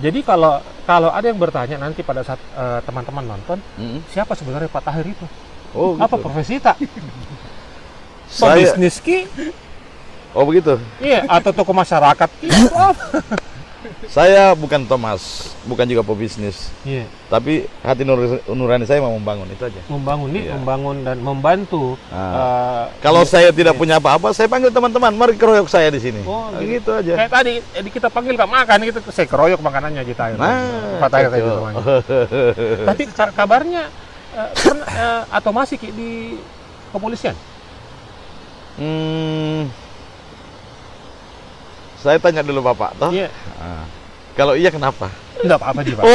Jadi 0.01 0.25
kalau 0.25 0.59
kalau 0.83 1.13
ada 1.13 1.29
yang 1.29 1.37
bertanya 1.37 1.77
nanti 1.77 2.01
pada 2.01 2.25
saat 2.25 2.41
eh, 2.57 2.81
teman-teman 2.83 3.37
nonton, 3.37 3.61
Mm. 3.77 4.01
siapa 4.09 4.33
sebenarnya 4.33 4.67
Pak 4.67 4.83
Tahir 4.83 5.07
itu? 5.07 5.27
Oh, 5.77 5.95
Apa 5.95 6.17
gitu. 6.17 6.25
profesi 6.25 6.57
tak? 6.59 6.81
Saya, 8.31 8.57
Pebisnis 8.57 8.97
ki? 8.99 9.27
oh 10.33 10.47
begitu. 10.47 10.79
Iya, 10.99 11.27
atau 11.27 11.51
toko 11.53 11.75
masyarakat 11.75 12.31
ki? 12.41 12.49
Saya 14.07 14.53
bukan 14.53 14.85
Thomas, 14.85 15.53
bukan 15.65 15.85
juga 15.85 16.03
pebisnis, 16.03 16.69
Iya, 16.83 17.09
tapi 17.27 17.65
hati 17.81 18.05
nur- 18.05 18.37
nurani 18.47 18.85
saya 18.85 19.01
mau 19.01 19.09
membangun 19.11 19.49
itu 19.49 19.63
aja. 19.63 19.81
membangun 19.89 20.29
nih, 20.29 20.43
Iya. 20.45 20.53
membangun 20.55 20.97
dan 21.01 21.17
membantu. 21.17 21.97
Nah, 22.13 22.21
eh, 22.21 22.85
Kalau 23.01 23.25
iya, 23.25 23.31
saya 23.31 23.49
tidak 23.51 23.73
iya. 23.73 23.81
punya 23.81 23.95
apa-apa, 23.97 24.31
saya 24.31 24.47
panggil 24.47 24.69
teman-teman, 24.69 25.13
mari 25.15 25.33
keroyok 25.35 25.65
saya 25.67 25.89
di 25.89 25.97
sini. 25.97 26.21
Oh, 26.23 26.53
Nah, 26.53 26.61
gitu. 26.61 26.77
gitu 26.77 26.91
aja. 26.93 27.13
Kayak 27.17 27.33
tadi 27.33 27.53
eh, 27.57 27.83
kita 27.89 28.09
panggil 28.09 28.35
Kak 28.37 28.51
makan 28.51 28.79
gitu, 28.85 28.99
saya 29.09 29.25
keroyok 29.25 29.61
makanannya 29.61 30.01
Haji 30.05 30.15
Tahir. 30.15 30.37
Nah, 30.37 30.61
Pak 31.01 31.09
Tahir 31.09 31.29
tadi 31.31 31.43
namanya. 31.43 31.77
Tapi 32.85 33.03
ka- 33.09 33.33
kabarnya 33.33 33.83
pernah, 34.55 34.87
eh, 34.87 35.23
atau 35.31 35.51
masih 35.51 35.77
di 35.81 36.37
kepolisian? 36.93 37.35
Hmm, 38.77 39.69
saya 42.01 42.17
tanya 42.19 42.41
dulu 42.41 42.65
Bapak, 42.65 42.97
toh. 42.97 43.13
Iya. 43.13 43.29
Ah. 43.61 43.85
Kalau 44.35 44.57
iya 44.57 44.73
kenapa? 44.73 45.13
Enggak 45.45 45.59
apa-apa 45.61 45.81
sih, 45.85 45.95
Pak. 45.97 46.05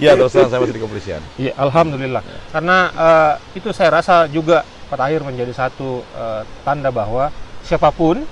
Iya 0.00 0.16
terus 0.16 0.32
terang 0.32 0.50
saya 0.50 0.60
masih 0.64 0.76
di 0.76 0.82
kepolisian. 0.82 1.22
Iya, 1.36 1.52
alhamdulillah. 1.60 2.22
Karena 2.52 2.78
eh, 2.90 3.32
itu 3.58 3.68
saya 3.70 4.00
rasa 4.00 4.26
juga 4.28 4.64
Pak 4.88 4.96
Tahir 4.96 5.20
menjadi 5.24 5.52
satu 5.52 6.02
eh, 6.04 6.42
tanda 6.64 6.88
bahwa 6.88 7.28
siapa 7.64 7.92
pun 7.92 8.24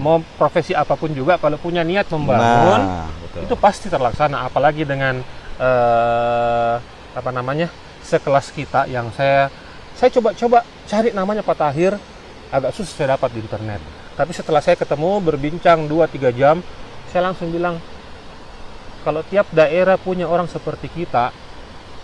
mau 0.00 0.20
profesi 0.40 0.72
apa 0.72 0.96
pun 0.96 1.12
juga 1.12 1.36
kalau 1.36 1.60
punya 1.60 1.84
niat 1.84 2.08
membangun 2.08 2.80
Nah, 2.80 3.08
betul. 3.28 3.40
itu 3.44 3.54
pasti 3.60 3.86
terlaksana 3.92 4.48
apalagi 4.48 4.88
dengan 4.88 5.20
eh, 5.60 6.74
apa 7.16 7.30
namanya? 7.32 7.68
sekelas 8.06 8.54
kita 8.54 8.86
yang 8.86 9.10
saya 9.18 9.50
saya 9.98 10.14
coba-coba 10.14 10.62
cari 10.86 11.10
namanya 11.10 11.42
Pak 11.42 11.58
Tahir 11.58 11.98
agak 12.50 12.72
susah 12.74 12.94
saya 12.94 13.08
dapat 13.14 13.34
di 13.34 13.40
internet. 13.42 13.80
Tapi 14.16 14.32
setelah 14.32 14.62
saya 14.64 14.74
ketemu 14.74 15.20
berbincang 15.20 15.84
2-3 15.84 16.32
jam, 16.32 16.60
saya 17.10 17.30
langsung 17.30 17.50
bilang 17.50 17.78
kalau 19.02 19.22
tiap 19.22 19.46
daerah 19.54 19.94
punya 19.96 20.26
orang 20.26 20.50
seperti 20.50 20.90
kita 20.90 21.30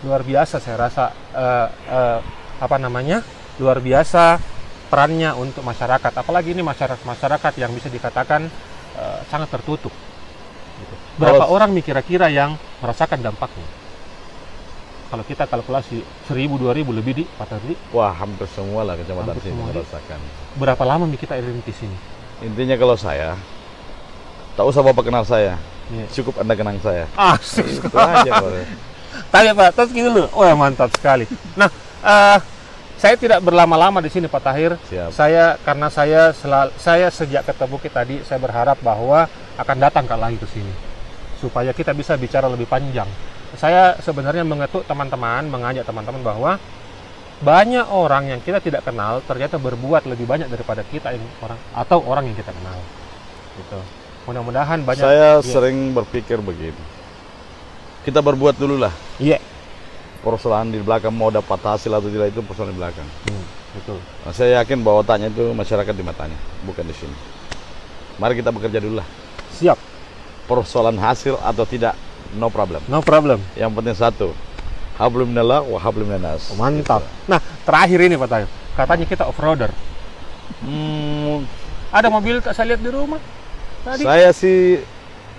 luar 0.02 0.22
biasa 0.22 0.58
saya 0.58 0.76
rasa 0.78 1.04
eh, 1.34 1.68
eh, 1.90 2.18
apa 2.58 2.76
namanya 2.78 3.22
luar 3.58 3.78
biasa 3.78 4.38
perannya 4.86 5.34
untuk 5.34 5.62
masyarakat 5.62 6.12
apalagi 6.14 6.54
ini 6.54 6.62
masyarakat 6.62 7.02
masyarakat 7.02 7.52
yang 7.58 7.70
bisa 7.74 7.90
dikatakan 7.90 8.46
eh, 8.98 9.18
sangat 9.30 9.50
tertutup 9.50 9.90
Gitu. 10.72 10.94
berapa 11.14 11.46
Kalau- 11.46 11.52
orang 11.54 11.70
nih 11.78 11.84
kira-kira 11.84 12.26
yang 12.26 12.58
merasakan 12.82 13.22
dampaknya 13.22 13.62
kalau 15.12 15.20
kita 15.22 15.44
kalkulasi 15.44 16.00
1000 16.24 16.56
2000 16.56 16.88
lebih 16.88 17.12
di 17.12 17.24
Pak 17.28 17.46
Tardi 17.46 17.76
Wah 17.92 18.16
hampir 18.16 18.48
semua 18.48 18.80
lah 18.80 18.96
kecamatan 18.96 19.36
Hampir 19.36 19.44
sini 19.44 19.52
semua, 19.52 19.68
Di. 19.68 19.76
merasakan. 19.76 20.18
berapa 20.56 20.82
lama 20.88 21.04
nih 21.04 21.20
kita 21.20 21.36
rintis 21.36 21.78
ini 21.84 21.98
Intinya 22.42 22.74
kalau 22.74 22.96
saya, 22.96 23.38
tak 24.52 24.66
usah 24.66 24.82
bapak 24.82 25.06
kenal 25.06 25.22
saya, 25.22 25.54
Iya. 25.94 26.10
cukup 26.10 26.42
anda 26.42 26.58
kenang 26.58 26.74
saya. 26.82 27.06
asik 27.14 27.68
Itu 27.78 27.94
aja. 27.94 28.32
Tanya 29.30 29.52
Pak, 29.54 29.78
terus 29.78 29.90
gitu 29.92 30.10
loh. 30.10 30.26
Oh 30.34 30.42
ya 30.42 30.56
mantap 30.56 30.90
sekali. 30.90 31.28
Nah, 31.54 31.70
eh, 32.02 32.38
saya 32.98 33.14
tidak 33.14 33.46
berlama-lama 33.46 34.02
di 34.02 34.10
sini 34.10 34.26
Pak 34.26 34.42
Tahir. 34.42 34.74
Siap. 34.90 35.14
Saya 35.14 35.54
karena 35.62 35.86
saya 35.86 36.34
selal- 36.34 36.74
saya 36.74 37.14
sejak 37.14 37.46
ketemu 37.46 37.76
kita 37.78 38.02
tadi 38.02 38.16
saya 38.26 38.42
berharap 38.42 38.82
bahwa 38.82 39.30
akan 39.54 39.76
datang 39.78 40.02
Kak 40.02 40.18
lagi 40.18 40.42
ke 40.42 40.48
sini 40.48 40.72
supaya 41.38 41.70
kita 41.70 41.94
bisa 41.94 42.18
bicara 42.18 42.50
lebih 42.50 42.66
panjang. 42.66 43.06
Saya 43.62 43.94
sebenarnya 44.02 44.42
mengetuk 44.42 44.82
teman-teman, 44.90 45.46
mengajak 45.46 45.86
teman-teman 45.86 46.18
bahwa 46.26 46.58
banyak 47.46 47.86
orang 47.94 48.34
yang 48.34 48.40
kita 48.42 48.58
tidak 48.58 48.82
kenal 48.82 49.22
ternyata 49.22 49.54
berbuat 49.54 50.02
lebih 50.10 50.26
banyak 50.26 50.50
daripada 50.50 50.82
kita 50.82 51.14
yang 51.14 51.22
orang 51.38 51.58
atau 51.70 52.02
orang 52.02 52.26
yang 52.26 52.34
kita 52.34 52.50
kenal. 52.50 52.74
Gitu. 53.54 53.78
Mudah-mudahan 54.26 54.82
banyak 54.82 55.06
Saya 55.06 55.38
Iya. 55.38 55.46
sering 55.46 55.94
berpikir 55.94 56.42
begini. 56.42 56.82
Kita 58.02 58.18
berbuat 58.18 58.58
dulu 58.58 58.82
lah. 58.82 58.90
Iya. 59.22 59.38
Persoalan 60.26 60.74
di 60.74 60.82
belakang 60.82 61.14
mau 61.14 61.30
dapat 61.30 61.62
hasil 61.62 61.90
atau 61.94 62.10
tidak 62.10 62.34
itu 62.34 62.42
persoalan 62.42 62.74
di 62.74 62.78
belakang. 62.82 63.06
Hmm, 63.30 63.46
betul. 63.78 63.98
Nah, 64.26 64.34
saya 64.34 64.62
yakin 64.62 64.82
bahwa 64.82 65.06
otaknya 65.06 65.30
itu 65.30 65.54
masyarakat 65.54 65.94
di 65.94 66.02
matanya, 66.02 66.38
bukan 66.66 66.82
di 66.82 66.94
sini. 66.98 67.14
Mari 68.18 68.38
kita 68.38 68.50
bekerja 68.50 68.82
dulu 68.82 68.98
lah. 69.02 69.06
Siap. 69.54 69.78
Persoalan 70.50 70.98
hasil 70.98 71.38
atau 71.42 71.66
tidak, 71.66 71.98
no 72.34 72.48
problem. 72.48 72.80
No 72.86 73.00
problem. 73.00 73.38
Yang 73.54 73.70
penting 73.72 73.96
satu, 73.96 74.28
hablum 74.96 75.28
minallah 75.28 75.60
wa 75.60 75.76
hablum 75.76 76.06
minas. 76.06 76.48
Oh, 76.48 76.56
mantap. 76.56 77.04
Nah, 77.24 77.38
terakhir 77.62 77.98
ini 78.02 78.14
Pak 78.14 78.28
Tayo. 78.28 78.46
Katanya 78.72 79.04
kita 79.04 79.24
off-roader. 79.24 79.70
Hmm, 80.60 81.44
Ada 81.92 82.08
mobil 82.08 82.40
tak 82.40 82.56
saya 82.56 82.72
lihat 82.72 82.80
di 82.80 82.88
rumah. 82.88 83.20
Tadi 83.82 84.00
saya 84.00 84.30
sih 84.32 84.80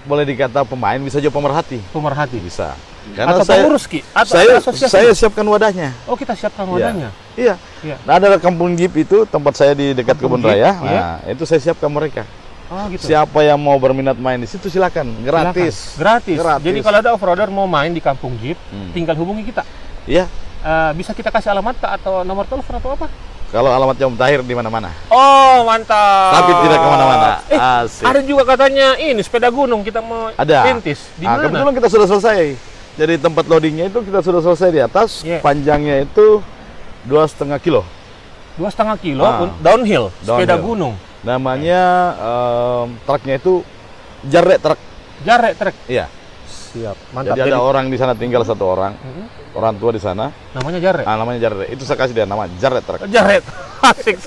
boleh 0.04 0.28
dikata 0.28 0.62
pemain 0.62 1.00
bisa 1.00 1.18
juga 1.18 1.34
pemerhati. 1.34 1.80
pemerhati. 1.90 2.38
Bisa. 2.38 2.76
Karena 3.16 3.36
atau 3.36 3.44
saya 3.44 3.64
pengurus 3.66 3.84
Ki? 3.84 4.00
Atau 4.16 4.32
saya 4.32 4.60
asosiasi? 4.60 4.94
saya 4.94 5.10
siapkan 5.12 5.44
wadahnya. 5.44 5.92
Oh, 6.08 6.16
kita 6.16 6.36
siapkan 6.36 6.64
Iya. 6.64 6.72
wadahnya. 6.72 7.10
Iya. 7.36 7.56
Iya. 7.84 7.96
Nah, 8.06 8.14
ada 8.16 8.38
kampung 8.38 8.78
Jeep 8.78 8.94
itu 8.96 9.26
tempat 9.26 9.58
saya 9.58 9.74
di 9.74 9.92
dekat 9.92 10.16
Kampung 10.16 10.40
kebun 10.40 10.42
Jeep, 10.46 10.56
raya. 10.56 10.72
iya. 10.88 11.02
Nah, 11.02 11.18
itu 11.28 11.44
saya 11.44 11.60
siapkan 11.60 11.92
mereka. 11.92 12.24
Oh, 12.74 12.90
gitu. 12.90 13.06
Siapa 13.06 13.40
yang 13.40 13.56
mau 13.56 13.78
berminat 13.78 14.18
main 14.18 14.36
di 14.36 14.50
situ 14.50 14.66
silakan, 14.66 15.14
Silakan. 15.14 15.54
gratis. 15.54 15.94
Gratis. 15.94 16.36
Gratis. 16.36 16.66
Jadi 16.66 16.80
kalau 16.82 16.98
ada 16.98 17.10
off-roader 17.14 17.48
mau 17.48 17.66
main 17.66 17.94
di 17.94 18.02
kampung 18.02 18.34
Jeep, 18.36 18.58
Hmm. 18.68 18.90
tinggal 18.90 19.14
hubungi 19.14 19.46
kita. 19.46 19.62
Iya. 20.04 20.26
Eh, 20.60 20.92
bisa 20.96 21.14
kita 21.14 21.30
kasih 21.30 21.52
alamat 21.52 21.78
atau 21.78 22.24
nomor 22.24 22.44
telepon 22.44 22.74
atau 22.74 22.92
apa? 22.92 23.06
Kalau 23.48 23.70
alamatnya 23.70 24.10
Om 24.10 24.18
Tahir 24.18 24.42
di 24.42 24.52
mana-mana. 24.52 24.90
Oh, 25.08 25.62
mantap. 25.62 26.34
Tapi 26.34 26.52
tidak 26.60 26.80
ke 26.80 26.88
mana-mana. 26.88 27.30
Eh, 27.46 27.60
Asik. 27.80 28.02
ada 28.02 28.20
juga 28.20 28.44
katanya 28.48 28.98
ini 28.98 29.22
sepeda 29.22 29.48
gunung 29.48 29.86
kita 29.86 30.02
mau 30.02 30.34
Ada. 30.34 30.66
rintis. 30.66 31.06
Di 31.14 31.24
Ah, 31.24 31.38
mana? 31.38 31.46
kebetulan 31.46 31.74
kita 31.78 31.88
sudah 31.88 32.08
selesai. 32.10 32.58
Jadi 32.96 33.14
tempat 33.16 33.46
loadingnya 33.46 33.86
itu 33.88 34.02
kita 34.02 34.20
sudah 34.20 34.42
selesai 34.42 34.70
di 34.70 34.82
atas. 34.82 35.22
Iya. 35.22 35.38
Panjangnya 35.40 36.02
itu 36.02 36.42
dua 37.04 37.26
setengah 37.26 37.58
kilo. 37.58 37.86
Dua 38.54 38.70
setengah 38.70 38.98
kilo 38.98 39.22
Ah. 39.22 39.46
un- 39.46 39.54
downhill, 39.60 40.10
sepeda 40.20 40.54
Downhill. 40.54 40.62
gunung. 40.64 40.94
Namanya 41.24 41.82
em, 42.14 42.88
truknya 43.04 43.36
itu 43.40 43.64
jarek 44.28 44.60
truk. 44.60 44.80
Jarek 45.24 45.54
trek. 45.56 45.76
Iya. 45.88 46.06
Siap. 46.46 46.98
Mantap. 47.16 47.38
Jadi 47.38 47.50
ada 47.50 47.62
orang 47.62 47.88
di 47.88 47.96
sana 47.96 48.12
tinggal 48.12 48.44
satu 48.44 48.66
orang, 48.66 48.92
Mhm. 48.98 49.56
orang 49.56 49.74
tua 49.78 49.92
di 49.94 50.02
sana. 50.02 50.28
namanya 50.52 50.80
Jarek. 50.82 51.06
Ah, 51.06 51.16
namanya 51.16 51.40
jarek. 51.40 51.68
Itu 51.72 51.86
saya 51.86 51.98
kasih 51.98 52.14
dia 52.14 52.26
nama 52.28 52.50
jarek 52.60 52.84
truk. 52.84 53.00
Jaret. 53.08 53.44
Asik. 53.90 54.18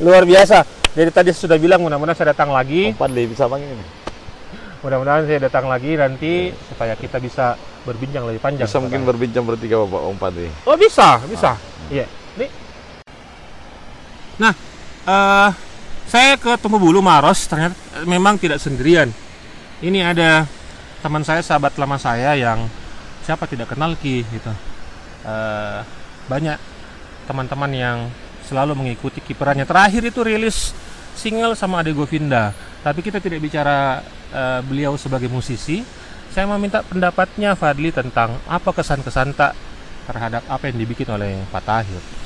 Luar 0.00 0.24
biasa. 0.24 0.64
Jadi 0.92 1.10
tadi 1.10 1.30
sudah 1.32 1.56
bilang 1.56 1.80
mudah-mudahan 1.80 2.14
saya 2.14 2.32
datang 2.32 2.52
lagi. 2.52 2.92
Empat 2.92 3.10
deh 3.10 3.24
bisa 3.24 3.44
panggil 3.44 3.72
ini. 3.72 3.84
Mudah-mudahan 4.80 5.24
saya 5.24 5.40
datang 5.42 5.68
lagi 5.68 5.94
nanti 5.94 6.32
supaya 6.68 6.96
kita 6.96 7.16
bisa 7.16 7.54
berbincang 7.82 8.24
lebih 8.24 8.40
panjang. 8.40 8.64
Bisa 8.64 8.78
mungkin 8.78 9.02
berbincang 9.02 9.44
bertiga 9.44 9.80
Bapak 9.82 10.00
Om 10.06 10.16
Padri. 10.16 10.48
Oh 10.64 10.76
bisa, 10.76 11.20
bisa. 11.26 11.56
Iya. 11.88 12.06
Nih. 12.36 12.50
Nah, 14.38 14.52
eh 15.06 15.50
saya 16.12 16.36
ke 16.36 16.60
Tumbuh 16.60 16.76
Bulu 16.76 17.00
Maros 17.00 17.48
ternyata 17.48 17.72
memang 18.04 18.36
tidak 18.36 18.60
sendirian. 18.60 19.08
Ini 19.80 20.12
ada 20.12 20.44
teman 21.02 21.24
saya, 21.24 21.40
sahabat 21.42 21.74
lama 21.80 21.96
saya 21.98 22.36
yang 22.36 22.68
siapa 23.24 23.48
tidak 23.48 23.72
kenal 23.72 23.96
Ki 23.96 24.22
gitu. 24.28 24.52
Eh, 25.24 25.80
banyak 26.28 26.58
teman-teman 27.26 27.72
yang 27.72 27.98
selalu 28.46 28.76
mengikuti 28.76 29.24
kiperannya. 29.24 29.66
Terakhir 29.66 30.02
itu 30.04 30.20
rilis 30.22 30.76
single 31.16 31.56
sama 31.56 31.80
Ade 31.80 31.96
Govinda. 31.96 32.52
Tapi 32.84 33.00
kita 33.00 33.18
tidak 33.18 33.40
bicara 33.40 34.04
eh, 34.30 34.60
beliau 34.62 34.94
sebagai 35.00 35.32
musisi. 35.32 35.80
Saya 36.28 36.44
meminta 36.44 36.84
pendapatnya 36.84 37.56
Fadli 37.56 37.88
tentang 37.88 38.36
apa 38.48 38.70
kesan-kesan 38.72 39.32
tak 39.32 39.52
terhadap 40.04 40.44
apa 40.44 40.68
yang 40.68 40.76
dibikin 40.76 41.08
oleh 41.08 41.40
Pak 41.48 41.62
Tahir. 41.64 42.21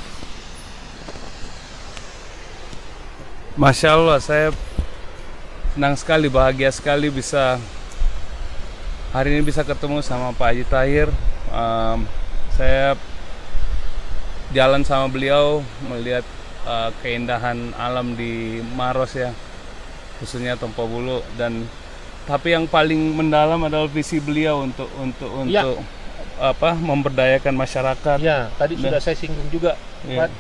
Masya 3.57 3.97
Allah, 3.97 4.19
saya 4.21 4.49
senang 5.73 5.97
sekali, 5.97 6.29
bahagia 6.29 6.69
sekali 6.69 7.09
bisa 7.09 7.57
hari 9.17 9.33
ini 9.37 9.43
bisa 9.45 9.65
ketemu 9.65 10.05
sama 10.05 10.37
Pak 10.37 10.49
Haji 10.53 10.65
Tahir. 10.69 11.09
Em, 11.49 11.99
saya 12.53 13.01
jalan 14.53 14.85
sama 14.85 15.09
beliau 15.09 15.65
melihat 15.89 16.25
eh, 16.69 16.91
keindahan 17.01 17.73
alam 17.81 18.13
di 18.13 18.61
Maros 18.77 19.17
ya, 19.17 19.33
khususnya 20.21 20.61
Tompo 20.61 20.85
Bulu 20.85 21.25
dan 21.41 21.65
tapi 22.29 22.53
yang 22.53 22.67
paling 22.67 23.15
mendalam 23.15 23.63
adalah 23.63 23.87
visi 23.87 24.19
beliau 24.19 24.67
untuk 24.67 24.91
untuk 24.99 25.31
Ya. 25.47 25.63
untuk 25.65 25.81
apa 26.37 26.77
memberdayakan 26.77 27.57
masyarakat. 27.57 28.19
Ya, 28.21 28.53
tadi 28.61 28.77
Nah. 28.77 28.83
sudah 28.93 29.01
saya 29.01 29.17
singgung 29.17 29.49
juga. 29.49 29.79
Pak, 30.05 30.29
eh, 30.29 30.31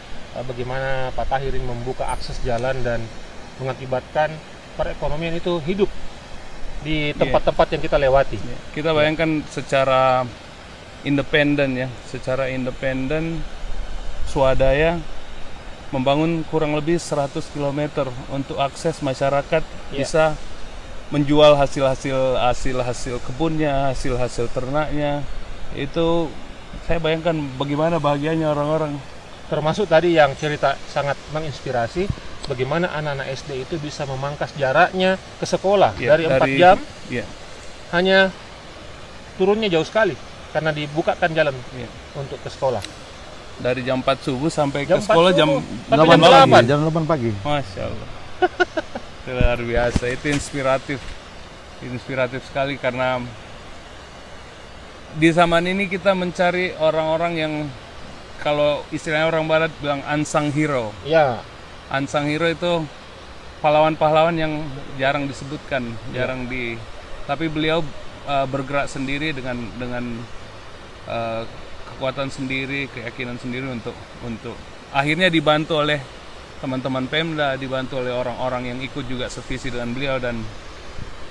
bagaimana 0.44 1.14
Pak 1.16 1.26
Tahir 1.32 1.54
ini 1.54 1.64
membuka 1.64 2.10
akses 2.12 2.36
jalan 2.44 2.76
dan 2.84 3.00
mengakibatkan 3.62 4.28
perekonomian 4.76 5.40
itu 5.40 5.56
hidup 5.64 5.88
di 6.84 7.16
tempat-tempat 7.16 7.66
yang 7.72 7.82
kita 7.82 7.96
lewati. 7.96 8.36
Kita 8.76 8.92
bayangkan 8.92 9.40
secara 9.48 10.28
independen 11.02 11.86
ya, 11.86 11.88
secara 12.10 12.52
independen 12.52 13.40
swadaya 14.28 15.00
membangun 15.94 16.42
kurang 16.50 16.74
lebih 16.74 16.98
100 16.98 17.40
km 17.54 18.10
untuk 18.34 18.58
akses 18.58 18.98
masyarakat 19.00 19.62
Iya. 19.94 20.02
bisa 20.02 20.24
menjual 21.14 21.54
hasil-hasil 21.54 22.42
hasil-hasil 22.42 23.22
kebunnya, 23.22 23.94
hasil-hasil 23.94 24.50
ternaknya. 24.50 25.22
Itu 25.78 26.26
saya 26.90 26.98
bayangkan 26.98 27.38
bagaimana 27.54 28.02
bahagianya 28.02 28.50
orang-orang. 28.50 28.98
Termasuk 29.46 29.86
tadi 29.86 30.18
yang 30.18 30.34
cerita 30.34 30.74
sangat 30.90 31.14
menginspirasi 31.30 32.10
bagaimana 32.50 32.90
anak-anak 32.90 33.30
SD 33.30 33.62
itu 33.62 33.74
bisa 33.78 34.02
memangkas 34.02 34.50
jaraknya 34.58 35.14
ke 35.38 35.46
sekolah 35.46 35.94
Ya, 35.98 36.14
dari 36.14 36.26
4 36.26 36.58
jam 36.58 36.76
ya, 37.06 37.22
hanya 37.94 38.34
turunnya 39.38 39.70
jauh 39.70 39.86
sekali 39.86 40.18
karena 40.50 40.74
dibukakan 40.74 41.30
jalan 41.30 41.54
ya. 41.74 41.88
untuk 42.18 42.38
ke 42.42 42.50
sekolah. 42.50 42.82
dari 43.56 43.80
jam 43.86 44.04
4 44.04 44.20
subuh 44.20 44.52
sampai 44.52 44.84
Jam 44.84 45.00
ke 45.00 45.08
sekolah 45.08 45.32
4 45.32 45.38
jam 45.38 45.48
subuh. 45.48 45.62
Sampai 45.88 45.96
8 45.96 46.12
jam 46.12 46.20
pagi, 46.20 46.66
8. 46.66 46.68
jam 46.68 46.78
8 46.84 47.06
pagi. 47.08 47.30
Masya 47.40 47.82
Allah. 47.86 48.08
Itu 49.24 49.30
luar 49.38 49.60
biasa, 49.62 50.04
itu 50.12 50.26
inspiratif. 50.28 51.00
Inspiratif 51.80 52.40
sekali 52.44 52.76
karena 52.76 53.16
di 55.16 55.28
zaman 55.32 55.64
ini 55.64 55.88
kita 55.88 56.12
mencari 56.12 56.76
orang-orang 56.76 57.32
yang 57.32 57.52
kalau 58.42 58.82
istilahnya 58.92 59.28
orang 59.30 59.46
barat 59.46 59.72
bilang 59.80 60.00
unsung 60.06 60.52
hero. 60.52 60.92
Ya, 61.06 61.40
Unsung 61.86 62.26
hero 62.26 62.50
itu 62.50 62.82
pahlawan-pahlawan 63.62 64.34
yang 64.34 64.66
jarang 64.98 65.30
disebutkan, 65.30 65.86
jarang 66.10 66.50
di 66.50 66.74
tapi 67.26 67.50
beliau 67.50 67.82
uh, 68.26 68.46
bergerak 68.46 68.90
sendiri 68.90 69.30
dengan 69.34 69.58
dengan 69.78 70.04
uh, 71.06 71.42
kekuatan 71.94 72.30
sendiri, 72.30 72.90
keyakinan 72.90 73.38
sendiri 73.38 73.70
untuk 73.70 73.94
untuk 74.26 74.54
akhirnya 74.90 75.30
dibantu 75.30 75.82
oleh 75.82 76.02
teman-teman 76.58 77.06
Pemda, 77.06 77.54
dibantu 77.54 78.00
oleh 78.00 78.14
orang-orang 78.14 78.74
yang 78.74 78.78
ikut 78.82 79.04
juga 79.06 79.30
sevisi 79.30 79.70
dengan 79.70 79.92
beliau 79.92 80.16
dan 80.18 80.40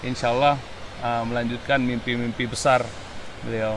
insya 0.05 0.31
Allah 0.31 0.55
uh, 1.03 1.23
melanjutkan 1.27 1.81
mimpi-mimpi 1.83 2.47
besar 2.47 2.85
beliau. 3.43 3.75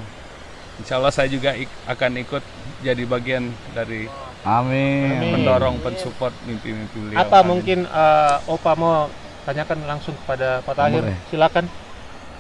Insya 0.79 0.95
Allah 0.95 1.11
saya 1.11 1.27
juga 1.27 1.53
ik- 1.53 1.71
akan 1.85 2.11
ikut 2.19 2.43
jadi 2.81 3.03
bagian 3.05 3.45
dari 3.73 4.07
Amin. 4.41 5.35
Mendorong, 5.35 5.77
pensupport 5.79 6.31
mimpi-mimpi 6.45 6.95
beliau. 6.97 7.19
apa 7.19 7.37
Amin. 7.37 7.49
mungkin 7.53 7.79
eh, 7.83 8.37
Opa 8.47 8.73
mau 8.73 9.11
tanyakan 9.43 9.79
langsung 9.85 10.15
kepada 10.17 10.63
Pak 10.63 10.75
Tahir? 10.75 11.03
Boleh. 11.03 11.19
Silakan. 11.29 11.65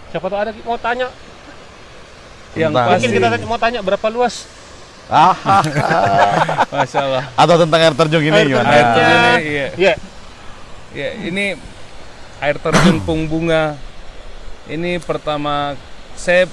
Siapa 0.08 0.24
tahu 0.24 0.38
ada 0.38 0.52
mau 0.62 0.76
tanya. 0.76 1.08
yang 2.54 2.72
pasti, 2.72 2.90
Mungkin 2.96 3.10
kita 3.12 3.28
tanya- 3.28 3.46
mau 3.46 3.58
tanya 3.58 3.80
berapa 3.80 4.08
luas 4.08 4.48
Ah, 5.08 5.32
masya 6.70 7.00
Allah. 7.02 7.24
atau 7.32 7.56
tentang 7.56 7.80
air 7.82 7.94
terjun 7.94 8.20
ini 8.20 8.30
Air 8.30 8.46
gimana? 8.46 8.68
Air 8.68 8.86
terjun. 8.86 9.08
ini, 9.08 9.42
iya. 9.46 9.66
Ya, 9.74 9.94
Ya, 10.90 11.08
ini 11.18 11.46
air 12.38 12.56
terjun 12.56 12.96
Pung 13.02 13.24
Bunga. 13.24 13.76
Ini 14.64 14.96
pertama 14.98 15.76
saya 16.12 16.44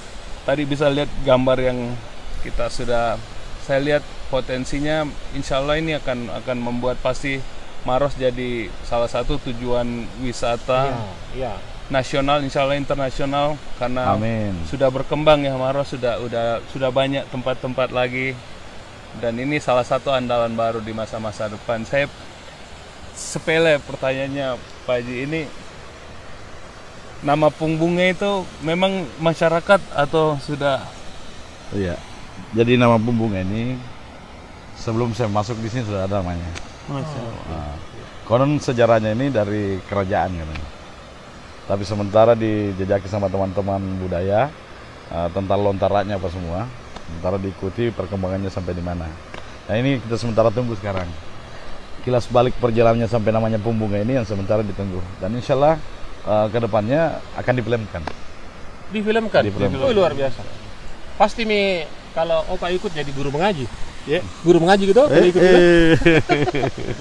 tadi 0.46 0.62
bisa 0.62 0.86
lihat 0.86 1.10
gambar 1.26 1.58
yang 1.58 1.78
kita 2.46 2.70
sudah 2.70 3.18
saya 3.66 3.82
lihat 3.82 4.02
potensinya 4.30 5.02
insya 5.34 5.58
Allah 5.58 5.82
ini 5.82 5.98
akan 5.98 6.30
akan 6.30 6.56
membuat 6.62 7.02
pasti 7.02 7.42
Maros 7.82 8.14
jadi 8.14 8.70
salah 8.86 9.10
satu 9.10 9.38
tujuan 9.42 10.06
wisata 10.22 10.90
ya, 11.34 11.50
ya. 11.50 11.54
nasional 11.90 12.42
insya 12.46 12.62
Allah 12.62 12.78
internasional 12.78 13.58
karena 13.78 14.14
Amin. 14.14 14.54
sudah 14.70 14.86
berkembang 14.90 15.42
ya 15.42 15.58
Maros 15.58 15.94
sudah 15.94 16.22
udah 16.22 16.62
sudah 16.70 16.94
banyak 16.94 17.26
tempat-tempat 17.30 17.90
lagi 17.90 18.38
dan 19.18 19.34
ini 19.38 19.58
salah 19.58 19.86
satu 19.86 20.14
andalan 20.14 20.54
baru 20.54 20.78
di 20.78 20.94
masa-masa 20.94 21.50
depan 21.50 21.82
saya 21.82 22.06
sepele 23.18 23.82
pertanyaannya 23.82 24.58
Pak 24.86 24.94
Haji 25.02 25.14
ini 25.26 25.40
nama 27.24 27.48
Pung 27.48 27.80
Bunga 27.80 28.04
itu 28.04 28.44
memang 28.60 29.08
masyarakat 29.20 29.80
atau 29.94 30.36
sudah 30.42 30.96
Iya. 31.74 31.98
Jadi 32.54 32.78
nama 32.78 32.94
Bumbunga 33.00 33.42
ini 33.42 33.74
sebelum 34.78 35.10
saya 35.16 35.26
masuk 35.26 35.58
di 35.58 35.66
sini 35.72 35.82
sudah 35.82 36.06
ada 36.06 36.22
namanya. 36.22 36.46
Nah, 36.86 37.74
konon 38.28 38.62
sejarahnya 38.62 39.16
ini 39.16 39.34
dari 39.34 39.82
kerajaan 39.90 40.30
katanya. 40.36 40.68
Tapi 41.66 41.82
sementara 41.82 42.38
dijejaki 42.38 43.10
sama 43.10 43.26
teman-teman 43.26 43.82
budaya 43.98 44.46
eh, 45.10 45.28
tentang 45.34 45.58
lontarannya 45.58 46.14
apa 46.14 46.28
semua. 46.30 46.70
Sementara 47.06 47.36
diikuti 47.38 47.90
perkembangannya 47.90 48.50
sampai 48.50 48.74
di 48.74 48.82
mana. 48.82 49.10
Nah 49.66 49.74
ini 49.74 49.98
kita 49.98 50.14
sementara 50.14 50.54
tunggu 50.54 50.78
sekarang. 50.78 51.10
Kilas 52.06 52.30
balik 52.30 52.54
perjalanannya 52.62 53.10
sampai 53.10 53.34
namanya 53.34 53.58
Pumbunga 53.58 53.98
ini 53.98 54.14
yang 54.22 54.26
sementara 54.26 54.62
ditunggu. 54.62 55.02
Dan 55.18 55.34
insya 55.34 55.58
Allah 55.58 55.82
eh, 56.26 56.46
ke 56.50 56.58
depannya 56.58 57.00
akan 57.34 57.52
difilmkan. 57.54 58.02
Difilmkan. 58.86 59.42
Difilmkan. 59.42 59.78
Oh, 59.80 59.90
luar 59.90 60.12
biasa. 60.12 60.42
Pasti 61.16 61.42
mi 61.42 61.82
kalau 62.12 62.44
Opa 62.48 62.68
ikut 62.68 62.90
jadi 62.90 63.08
guru 63.10 63.30
mengaji. 63.30 63.66
Ya. 64.06 64.22
Guru 64.46 64.62
mengaji 64.62 64.86
gitu, 64.86 65.02
kalau 65.02 65.26
ikut 65.26 65.34
juga. 65.34 65.58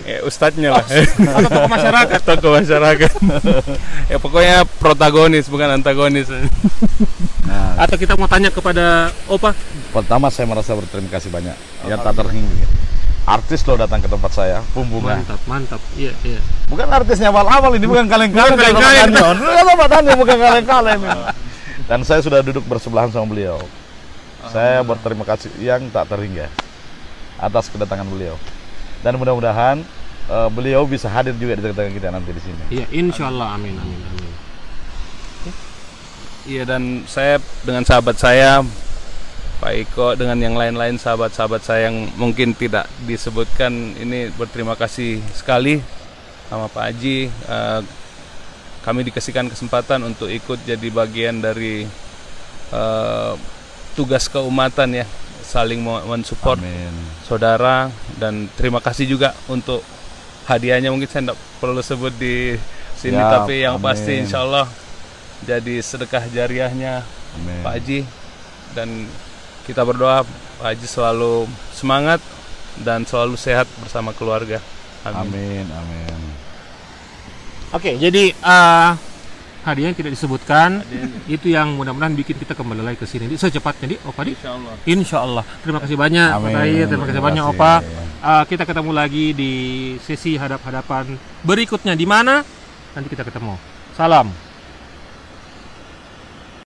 eh, 0.09 0.25
ustadznya 0.29 0.73
lah 0.73 0.81
Atau 0.81 1.53
tokoh 1.53 1.69
masyarakat. 1.69 2.19
tokoh 2.33 2.51
masyarakat 2.57 3.11
ya 4.09 4.17
pokoknya 4.17 4.65
protagonis 4.81 5.45
bukan 5.45 5.69
antagonis 5.69 6.25
Nah, 7.45 7.77
Atau 7.77 8.01
kita 8.01 8.17
mau 8.17 8.25
tanya 8.25 8.49
kepada 8.49 9.13
Opa, 9.29 9.53
Pertama 9.93 10.33
saya 10.33 10.49
merasa 10.49 10.73
berterima 10.73 11.13
kasih 11.13 11.29
banyak 11.29 11.53
yang 11.85 12.01
tak 12.01 12.17
terhingga. 12.17 12.65
Artis 13.25 13.65
loh 13.65 13.73
datang 13.73 14.05
ke 14.05 14.05
tempat 14.05 14.31
saya, 14.37 14.61
Pumbunga. 14.77 15.17
mantap, 15.17 15.41
mantap. 15.49 15.81
Iya, 15.97 16.13
iya. 16.21 16.37
Bukan 16.69 16.85
artisnya 16.85 17.33
awal-awal 17.33 17.73
ini, 17.73 17.89
bukan 17.89 18.05
kaleng-kaleng. 18.05 18.53
Bukan 18.53 18.73
kaleng-kaleng. 18.77 19.41
Bukan 19.41 19.63
tempat 19.65 19.89
Anda, 19.97 20.11
bukan 20.13 20.37
kaleng-kaleng. 20.37 21.01
Dan 21.89 21.99
saya 22.05 22.21
sudah 22.21 22.45
duduk 22.45 22.61
bersebelahan 22.69 23.09
sama 23.09 23.25
beliau. 23.33 23.57
Saya 24.53 24.85
berterima 24.85 25.25
kasih 25.25 25.49
yang 25.57 25.89
tak 25.89 26.05
terhingga 26.05 26.53
atas 27.41 27.65
kedatangan 27.73 28.05
beliau. 28.05 28.37
Dan 29.01 29.17
mudah-mudahan 29.17 29.81
eh, 30.29 30.49
beliau 30.53 30.85
bisa 30.85 31.09
hadir 31.09 31.33
juga 31.33 31.57
di 31.57 31.65
tengah-tengah 31.65 31.93
kita 31.97 32.07
nanti 32.13 32.29
di 32.29 32.41
sini. 32.45 32.61
Iya, 32.69 32.85
insya 32.93 33.33
Allah. 33.33 33.57
Amin, 33.57 33.73
amin, 33.73 33.99
amin. 34.05 34.25
Iya 36.45 36.61
dan 36.61 37.01
saya 37.09 37.41
dengan 37.65 37.81
sahabat 37.81 38.21
saya 38.21 38.61
Pak 39.65 39.73
Iko 39.81 40.13
dengan 40.13 40.37
yang 40.37 40.53
lain-lain 40.53 41.01
sahabat-sahabat 41.01 41.65
saya 41.65 41.89
yang 41.89 42.05
mungkin 42.21 42.53
tidak 42.53 42.85
disebutkan 43.09 43.97
ini 43.97 44.29
berterima 44.37 44.77
kasih 44.77 45.17
sekali 45.33 45.81
sama 46.45 46.69
Pak 46.69 46.93
Haji. 46.93 47.33
Eh, 47.33 47.81
kami 48.85 49.01
dikasihkan 49.09 49.49
kesempatan 49.49 50.05
untuk 50.05 50.29
ikut 50.29 50.61
jadi 50.69 50.85
bagian 50.93 51.41
dari 51.41 51.81
eh, 52.69 53.33
tugas 53.97 54.29
keumatan 54.29 55.01
ya, 55.01 55.09
saling 55.41 55.81
mensupport 55.81 56.61
Amin. 56.61 56.93
saudara 57.25 57.89
dan 58.21 58.45
terima 58.61 58.77
kasih 58.77 59.09
juga 59.09 59.33
untuk 59.49 59.81
hadiahnya 60.45 60.93
mungkin 60.93 61.09
saya 61.09 61.33
tidak 61.33 61.41
perlu 61.57 61.81
sebut 61.81 62.13
di 62.13 62.53
sini 63.01 63.17
Siap, 63.17 63.33
tapi 63.33 63.65
yang 63.65 63.81
pasti 63.81 64.13
amin. 64.13 64.29
insya 64.29 64.45
Allah 64.45 64.69
jadi 65.41 65.81
sedekah 65.81 66.29
jariahnya 66.29 67.01
Amin. 67.41 67.65
Pak 67.65 67.73
Haji 67.81 67.99
dan 68.77 69.09
kita 69.65 69.81
berdoa 69.81 70.21
Pak 70.61 70.65
Haji 70.71 70.87
selalu 70.87 71.49
semangat 71.73 72.21
dan 72.85 73.03
selalu 73.03 73.35
sehat 73.35 73.67
bersama 73.81 74.13
keluarga. 74.13 74.61
Amin. 75.05 75.65
Amin. 75.65 75.65
Amin. 75.69 76.21
Oke, 77.75 77.99
jadi 77.99 78.31
eh 78.31 78.91
hadiah 79.65 79.89
yang 79.89 79.97
tidak 79.97 80.13
disebutkan 80.13 80.85
itu 81.25 81.49
yang 81.49 81.73
mudah-mudahan 81.73 82.13
bikin 82.13 82.37
kita 82.37 82.53
kembali 82.53 82.85
lagi 82.85 83.01
ke 83.01 83.09
sini 83.09 83.25
secepatnya 83.33 83.85
di 83.91 83.97
Opa 84.05 84.21
di. 84.21 84.37
Insya 84.37 84.53
Allah. 84.53 84.73
Insya 84.85 85.17
Allah. 85.25 85.43
Terima 85.65 85.79
kasih 85.81 85.97
banyak 85.97 86.29
Pak. 86.29 86.49
Tahir, 86.53 86.85
terima 86.85 87.05
kasih 87.09 87.17
Terima 87.17 87.27
banyak 87.27 87.43
kasih. 87.49 87.57
Opa. 87.57 87.73
Eh, 88.25 88.43
kita 88.53 88.63
ketemu 88.69 88.91
lagi 88.93 89.25
di 89.33 89.53
sesi 90.05 90.37
hadap-hadapan 90.37 91.17
berikutnya 91.41 91.97
di 91.97 92.05
mana? 92.05 92.45
Nanti 92.93 93.07
kita 93.09 93.25
ketemu. 93.25 93.57
Salam. 93.97 94.44